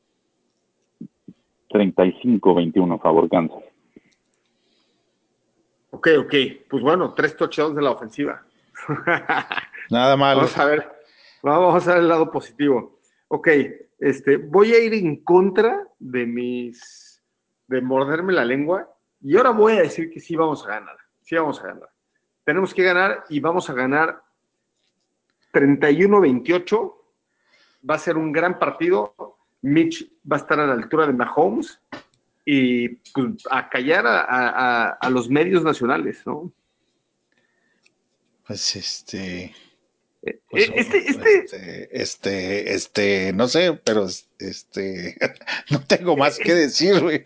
[1.69, 3.63] 35-21 favor Kansas.
[5.91, 6.33] Ok, ok,
[6.69, 8.41] pues bueno, tres touchdowns de la ofensiva.
[9.91, 10.41] Nada malo.
[10.41, 10.91] Vamos a ver,
[11.43, 12.99] vamos a ver el lado positivo.
[13.27, 13.49] Ok,
[13.99, 17.02] este, voy a ir en contra de mis
[17.73, 21.35] de morderme la lengua y ahora voy a decir que sí vamos a ganar, sí
[21.35, 21.89] vamos a ganar.
[22.43, 24.21] Tenemos que ganar y vamos a ganar
[25.53, 26.95] 31-28.
[27.89, 29.15] Va a ser un gran partido.
[29.61, 31.81] Mitch va a estar a la altura de Mahomes
[32.45, 36.51] y pues, a callar a, los medios nacionales, ¿no?
[38.45, 39.55] Pues este.
[40.49, 44.07] Pues, este, este, este, este, no sé, pero
[44.39, 45.17] este,
[45.69, 47.23] no tengo más que decir, güey.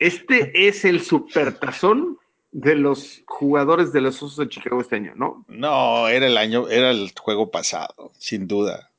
[0.00, 2.18] Este es el supertazón
[2.50, 5.44] de los jugadores de los Osos de Chicago este año, ¿no?
[5.48, 8.90] No, era el año, era el juego pasado, sin duda.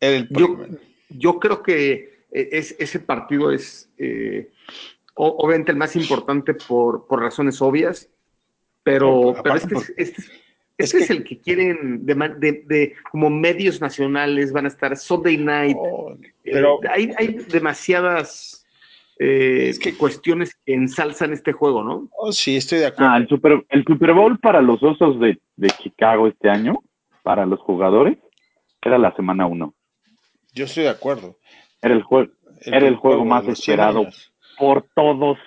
[0.00, 0.66] Era el yo,
[1.08, 4.50] yo, creo que es, ese partido es eh,
[5.14, 8.10] obviamente el más importante por, por razones obvias,
[8.82, 10.22] pero, este, este,
[10.76, 14.68] este es, que, es, el que quieren de, de, de, como medios nacionales, van a
[14.68, 15.76] estar Sunday Night.
[15.78, 18.64] Oh, pero eh, hay, hay, demasiadas
[19.18, 22.08] eh, es que, cuestiones que ensalzan este juego, ¿no?
[22.18, 23.12] Oh, sí, estoy de acuerdo.
[23.12, 26.82] Ah, el, Super, el Super Bowl para los osos de, de, Chicago este año,
[27.22, 28.18] para los jugadores,
[28.82, 29.72] era la semana 1.
[30.52, 31.38] Yo estoy de acuerdo.
[31.80, 32.30] Era el, jue
[32.62, 34.06] el era el juego, juego más esperado
[34.58, 35.38] por todos,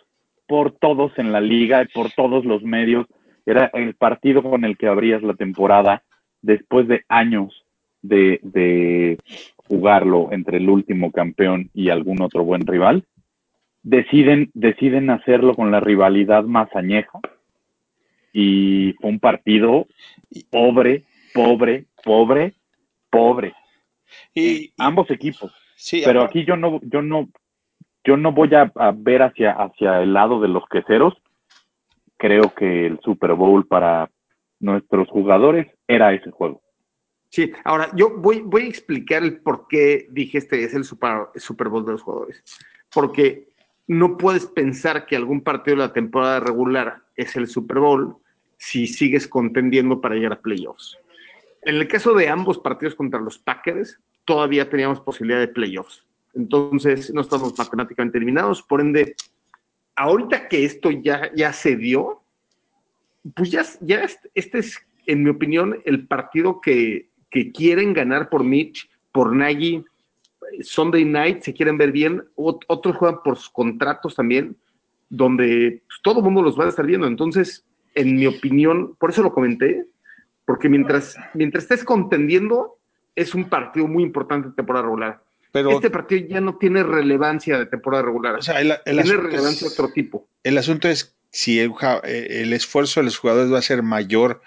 [0.48, 3.06] por todos en la liga, por todos los medios
[3.48, 6.04] era el partido con el que abrías la temporada
[6.42, 7.66] después de años
[8.02, 9.18] de, de,
[9.56, 13.06] jugarlo entre el último campeón y algún otro buen rival.
[13.84, 17.20] Deciden, deciden hacerlo con la rivalidad más añeja
[18.34, 19.88] y fue un partido
[20.50, 22.54] pobre, pobre, pobre,
[23.10, 23.54] pobre.
[24.34, 25.54] Y, y ambos equipos.
[25.76, 27.30] Sí, pero aquí yo no, yo no,
[28.04, 31.14] yo no voy a, a ver hacia, hacia el lado de los queseros
[32.18, 34.10] creo que el Super Bowl para
[34.60, 36.62] nuestros jugadores era ese juego.
[37.30, 41.28] Sí, ahora yo voy, voy a explicar el por qué dije este es el Super,
[41.36, 42.44] Super Bowl de los jugadores.
[42.94, 43.50] Porque
[43.88, 48.18] no puedes pensar que algún partido de la temporada regular es el Super Bowl
[48.58, 50.98] si sigues contendiendo para llegar a playoffs.
[51.64, 56.06] En el caso de ambos partidos contra los Packers, todavía teníamos posibilidad de playoffs.
[56.34, 58.62] Entonces, no estamos matemáticamente eliminados.
[58.62, 59.16] Por ende,
[59.98, 62.22] ahorita que esto ya, ya se dio,
[63.36, 68.44] pues ya, ya este, es, en mi opinión, el partido que, que quieren ganar por
[68.44, 69.84] Mitch, por Nagy.
[70.62, 72.24] Sunday night se quieren ver bien.
[72.36, 74.56] otros juegan por sus contratos también,
[75.10, 77.08] donde pues, todo el mundo los va a estar viendo.
[77.08, 79.86] Entonces, en mi opinión, por eso lo comenté,
[80.46, 82.78] porque mientras, mientras estés contendiendo,
[83.16, 85.24] es un partido muy importante de temporada regular.
[85.52, 88.36] Pero, este partido ya no tiene relevancia de temporada regular.
[88.36, 90.28] O sea, el, tiene relevancia de otro tipo.
[90.44, 91.74] El asunto es si el,
[92.04, 94.42] el, esfuerzo de los jugadores va a ser mayor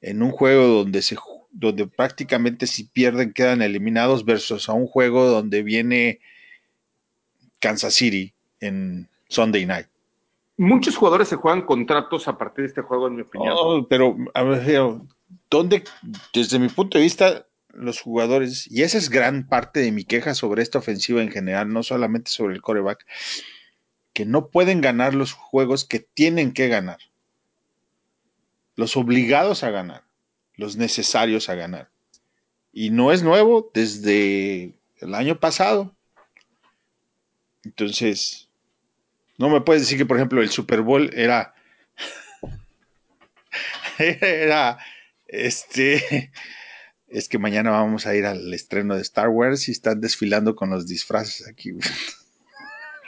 [0.00, 1.16] en un juego donde se
[1.52, 6.20] donde prácticamente si pierden quedan eliminados versus a un juego donde viene
[7.58, 9.86] Kansas City en Sunday Night.
[10.56, 13.54] Muchos jugadores se juegan contratos a partir de este juego, en mi opinión.
[13.56, 14.94] Oh, pero, a ver,
[15.48, 15.82] ¿dónde,
[16.34, 20.34] desde mi punto de vista, los jugadores, y esa es gran parte de mi queja
[20.34, 23.06] sobre esta ofensiva en general, no solamente sobre el coreback,
[24.12, 26.98] que no pueden ganar los juegos que tienen que ganar,
[28.76, 30.04] los obligados a ganar,
[30.54, 31.90] los necesarios a ganar.
[32.72, 35.94] Y no es nuevo desde el año pasado.
[37.64, 38.48] Entonces,
[39.38, 41.54] no me puedes decir que, por ejemplo, el Super Bowl era.
[43.98, 44.78] era.
[45.26, 46.30] Este.
[47.10, 50.70] Es que mañana vamos a ir al estreno de Star Wars y están desfilando con
[50.70, 51.72] los disfraces aquí.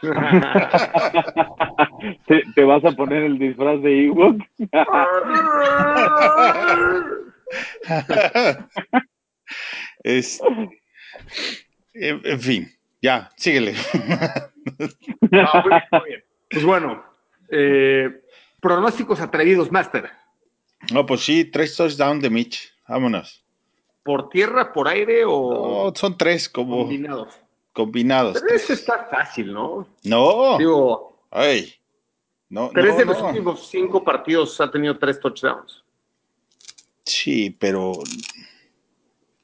[2.57, 4.43] ¿Te, vas a poner el disfraz de Ewok?
[10.03, 10.41] es,
[11.95, 12.69] en, fin,
[13.01, 13.77] ya, síguele.
[16.51, 17.05] Pues bueno,
[17.51, 18.11] eh,
[18.61, 20.11] pronósticos atrevidos, Master.
[20.93, 22.73] No, pues sí, tres touchdowns de Mitch.
[22.89, 23.42] Vámonos.
[24.03, 25.93] ¿Por tierra, por aire o.?
[25.95, 26.79] son tres como.
[26.79, 27.35] Combinados.
[27.73, 28.39] Combinados.
[28.41, 29.87] Pero eso está fácil, ¿no?
[30.05, 30.59] No.
[30.59, 31.27] Digo.
[31.31, 31.75] Ay.
[32.49, 35.83] No, tres de los últimos cinco partidos ha tenido tres touchdowns.
[37.03, 37.95] Sí, pero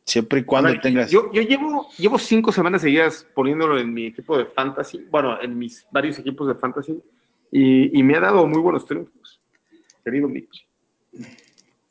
[0.05, 1.11] siempre y cuando tengas.
[1.11, 5.57] Yo, yo llevo, llevo cinco semanas seguidas poniéndolo en mi equipo de fantasy, bueno, en
[5.57, 7.03] mis varios equipos de fantasy,
[7.51, 9.41] y, me ha dado muy buenos triunfos,
[10.05, 10.69] querido Mitch.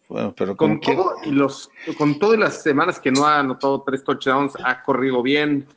[0.09, 4.03] Bueno, pero con todo y los, con todas las semanas que no ha anotado tres
[4.03, 5.67] touchdowns, ha corrido bien,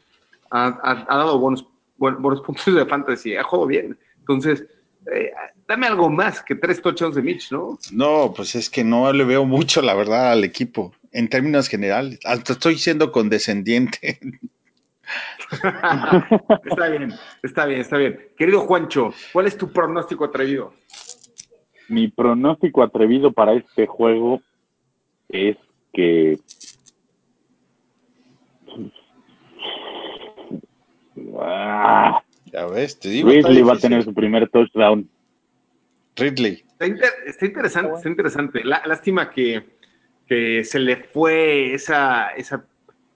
[0.51, 1.66] ha, dado buenos,
[1.97, 3.99] buenos puntos de fantasy, ha jugado bien.
[4.20, 4.64] Entonces,
[5.12, 5.33] eh,
[5.66, 7.78] dame algo más que tres touchdowns de Mitch, ¿no?
[7.93, 12.20] No, pues es que no le veo mucho, la verdad, al equipo, en términos generales.
[12.24, 14.20] Hasta estoy siendo condescendiente.
[16.64, 17.12] está bien,
[17.43, 18.28] está bien, está bien.
[18.37, 20.74] Querido Juancho, ¿cuál es tu pronóstico atrevido?
[21.91, 24.41] Mi pronóstico atrevido para este juego
[25.28, 25.57] es
[25.93, 26.38] que
[31.36, 33.28] ah, ya ves, te digo.
[33.28, 35.09] Ridley va a tener su primer touchdown.
[36.14, 36.62] Ridley.
[36.78, 36.86] Está,
[37.45, 38.62] interesante, está interesante.
[38.64, 39.64] lástima que,
[40.28, 42.64] se le fue esa, esa,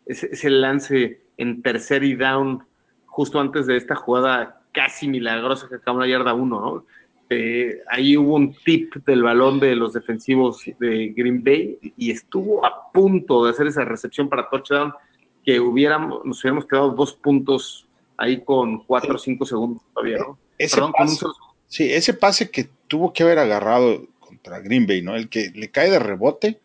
[0.07, 2.65] ese, lance en tercer y down
[3.07, 6.85] justo antes de esta jugada casi milagrosa que acabó la yarda uno, ¿no?
[7.31, 12.65] Eh, ahí hubo un tip del balón de los defensivos de Green Bay y estuvo
[12.65, 14.93] a punto de hacer esa recepción para touchdown
[15.45, 20.39] que hubiéramos, nos hubiéramos quedado dos puntos ahí con cuatro o cinco segundos todavía, ¿no?
[20.59, 21.27] Ese pase,
[21.67, 25.17] Sí, ese pase que tuvo que haber agarrado contra Green Bay, ¿no?
[25.17, 26.61] El que le cae de rebote.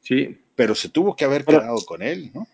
[0.00, 0.36] Sí.
[0.56, 2.46] Pero se tuvo que haber quedado con él, ¿no?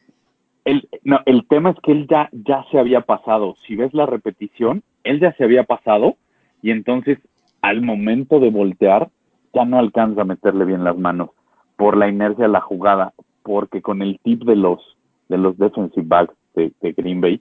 [0.64, 3.57] El, no, el tema es que él ya, ya se había pasado.
[3.66, 6.16] Si ves la repetición, él ya se había pasado
[6.62, 7.18] y entonces
[7.62, 9.11] al momento de voltear
[9.52, 11.30] ya no alcanza a meterle bien las manos
[11.76, 14.96] por la inercia de la jugada, porque con el tip de los
[15.28, 17.40] de los defensive backs de, Green Bay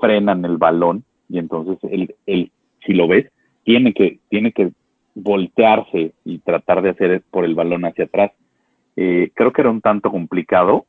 [0.00, 2.50] frenan el balón y entonces él, él,
[2.84, 3.30] si lo ves,
[3.64, 4.72] tiene que, tiene que
[5.14, 8.32] voltearse y tratar de hacer por el balón hacia atrás.
[8.96, 10.86] Eh, creo que era un tanto complicado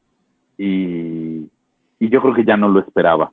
[0.58, 1.48] y,
[2.00, 3.32] y, yo creo que ya no lo esperaba.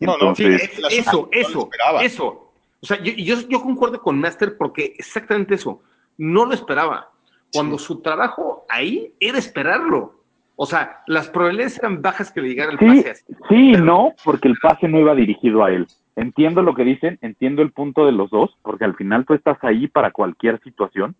[0.00, 1.68] No, no, sí, eso, eso,
[2.00, 2.43] eso.
[2.84, 5.80] O sea, yo, yo, yo, concuerdo con Master porque exactamente eso,
[6.18, 7.08] no lo esperaba.
[7.50, 10.16] Cuando su trabajo ahí era esperarlo.
[10.54, 13.24] O sea, las probabilidades eran bajas que le llegara el pase así.
[13.48, 15.86] Sí, no, porque el pase no iba dirigido a él.
[16.14, 19.56] Entiendo lo que dicen, entiendo el punto de los dos, porque al final tú estás
[19.62, 21.16] ahí para cualquier situación,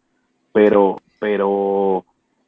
[0.53, 2.05] pero, pero,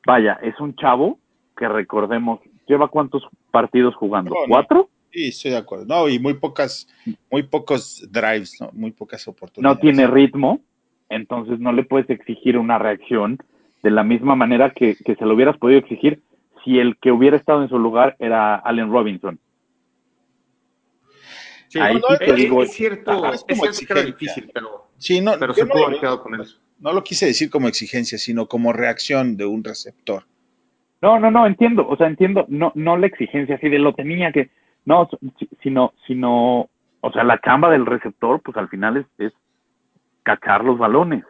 [0.07, 1.19] vaya, es un chavo
[1.57, 4.35] que recordemos, ¿lleva cuántos partidos jugando?
[4.47, 4.91] ¿Cuatro?
[5.17, 5.87] Sí, estoy de acuerdo.
[5.87, 6.87] No, y muy pocas,
[7.31, 8.69] muy pocos drives, ¿no?
[8.75, 9.81] muy pocas No oportunidades.
[9.81, 10.61] tiene ritmo,
[11.09, 13.39] entonces no le puedes exigir una reacción
[13.83, 16.21] de la misma manera que, que se lo hubieras podido exigir
[16.63, 19.39] si el que hubiera estado en su lugar era Allen Robinson.
[21.69, 23.93] Sí, Ahí no, sí te es, digo- es cierto, Ajá, es es como cierto que
[23.95, 26.59] era difícil, pero, Sí, no, pero se no pudo lo- haber quedado con eso.
[26.81, 30.25] no lo quise decir como exigencia, sino como reacción de un receptor.
[31.01, 34.31] No, no, no, entiendo, o sea, entiendo, no, no la exigencia así de lo tenía
[34.33, 34.51] que,
[34.87, 35.09] no,
[35.39, 36.69] si- sino, sino,
[37.03, 39.33] o sea, la chamba del receptor, pues al final es, es
[40.23, 41.25] cachar los balones.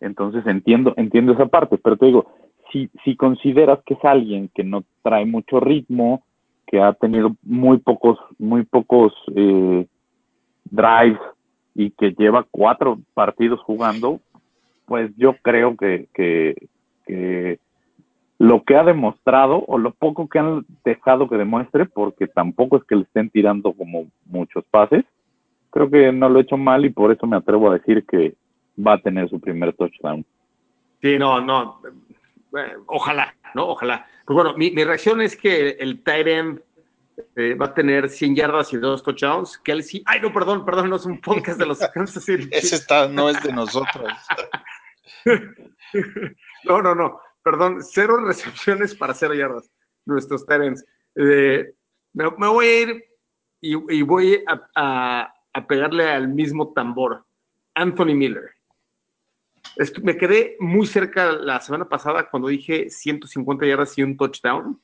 [0.00, 2.30] Entonces entiendo, entiendo esa parte, pero te digo,
[2.70, 6.22] si, si consideras que es alguien que no trae mucho ritmo,
[6.66, 9.86] que ha tenido muy pocos, muy pocos eh,
[10.70, 11.18] drives
[11.74, 14.20] y que lleva cuatro partidos jugando,
[14.86, 16.68] pues yo creo que, que
[18.38, 22.84] lo que ha demostrado o lo poco que han dejado que demuestre, porque tampoco es
[22.84, 25.04] que le estén tirando como muchos pases,
[25.70, 28.34] creo que no lo he hecho mal y por eso me atrevo a decir que
[28.78, 30.24] va a tener su primer touchdown.
[31.02, 31.80] Sí, no, no.
[32.56, 33.68] eh, ojalá, ¿no?
[33.68, 34.06] Ojalá.
[34.24, 36.60] Pues bueno, mi, mi reacción es que el tight end
[37.34, 39.58] eh, va a tener 100 yardas y dos touchdowns.
[39.58, 43.08] Kelsey, ay, no, perdón, perdón, no es un podcast de los Kansas City Ese está,
[43.08, 44.12] no es de nosotros.
[46.64, 47.18] No, no, no.
[47.50, 49.70] Perdón, cero recepciones para cero yardas.
[50.04, 50.84] Nuestros Terens.
[51.14, 51.64] me,
[52.12, 53.04] me voy a ir
[53.62, 55.32] y, voy a,
[55.66, 57.24] pegarle al mismo tambor.
[57.74, 58.50] Anthony Miller.
[60.02, 64.78] Me quedé muy cerca la semana pasada cuando dije 150 yardas y un touchdown.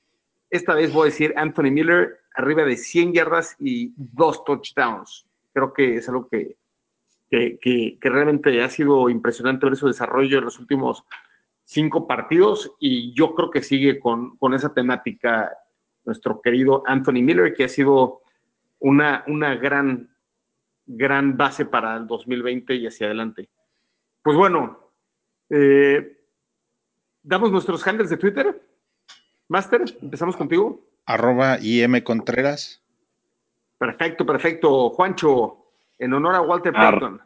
[0.48, 5.26] Esta vez voy a decir Anthony Miller arriba de 100 yardas y dos touchdowns.
[5.52, 6.56] Creo que es algo que,
[7.30, 11.04] que, que- que realmente ha sido impresionante ver su desarrollo en los últimos
[11.64, 15.50] cinco partidos y yo creo que sigue con, con esa temática
[16.04, 18.20] nuestro querido Anthony Miller, que ha sido
[18.78, 20.14] una, una gran,
[20.86, 23.48] gran base para el 2020 y hacia adelante.
[24.22, 24.78] Pues bueno,
[25.48, 26.18] eh,
[27.22, 28.62] damos nuestros handles de Twitter.
[29.48, 30.86] Master, empezamos contigo.
[31.06, 32.82] Arroba IM Contreras.
[33.78, 34.90] Perfecto, perfecto.
[34.90, 35.66] Juancho,
[35.98, 37.20] en honor a Walter Ar- Payton.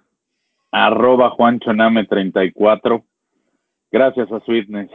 [0.70, 3.04] Arroba JuanchoName34.
[3.90, 4.90] Gracias a Sweetness.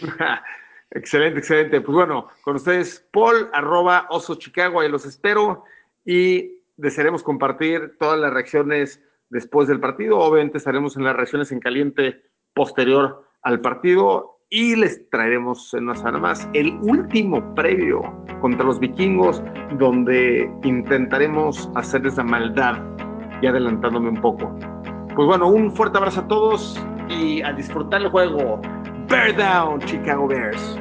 [0.90, 1.80] excelente, excelente.
[1.80, 5.64] Pues bueno, con ustedes, Paul, arroba Oso Chicago, ahí los espero
[6.04, 10.18] y desearemos compartir todas las reacciones después del partido.
[10.18, 12.22] Obviamente estaremos en las reacciones en caliente
[12.54, 18.02] posterior al partido y les traeremos en una semana más el último previo
[18.40, 19.42] contra los vikingos,
[19.78, 22.82] donde intentaremos hacerles la maldad
[23.40, 24.52] y adelantándome un poco.
[25.14, 28.60] Pues bueno, un fuerte abrazo a todos y a disfrutar el juego.
[29.08, 30.78] Bear down, Chicago Bears.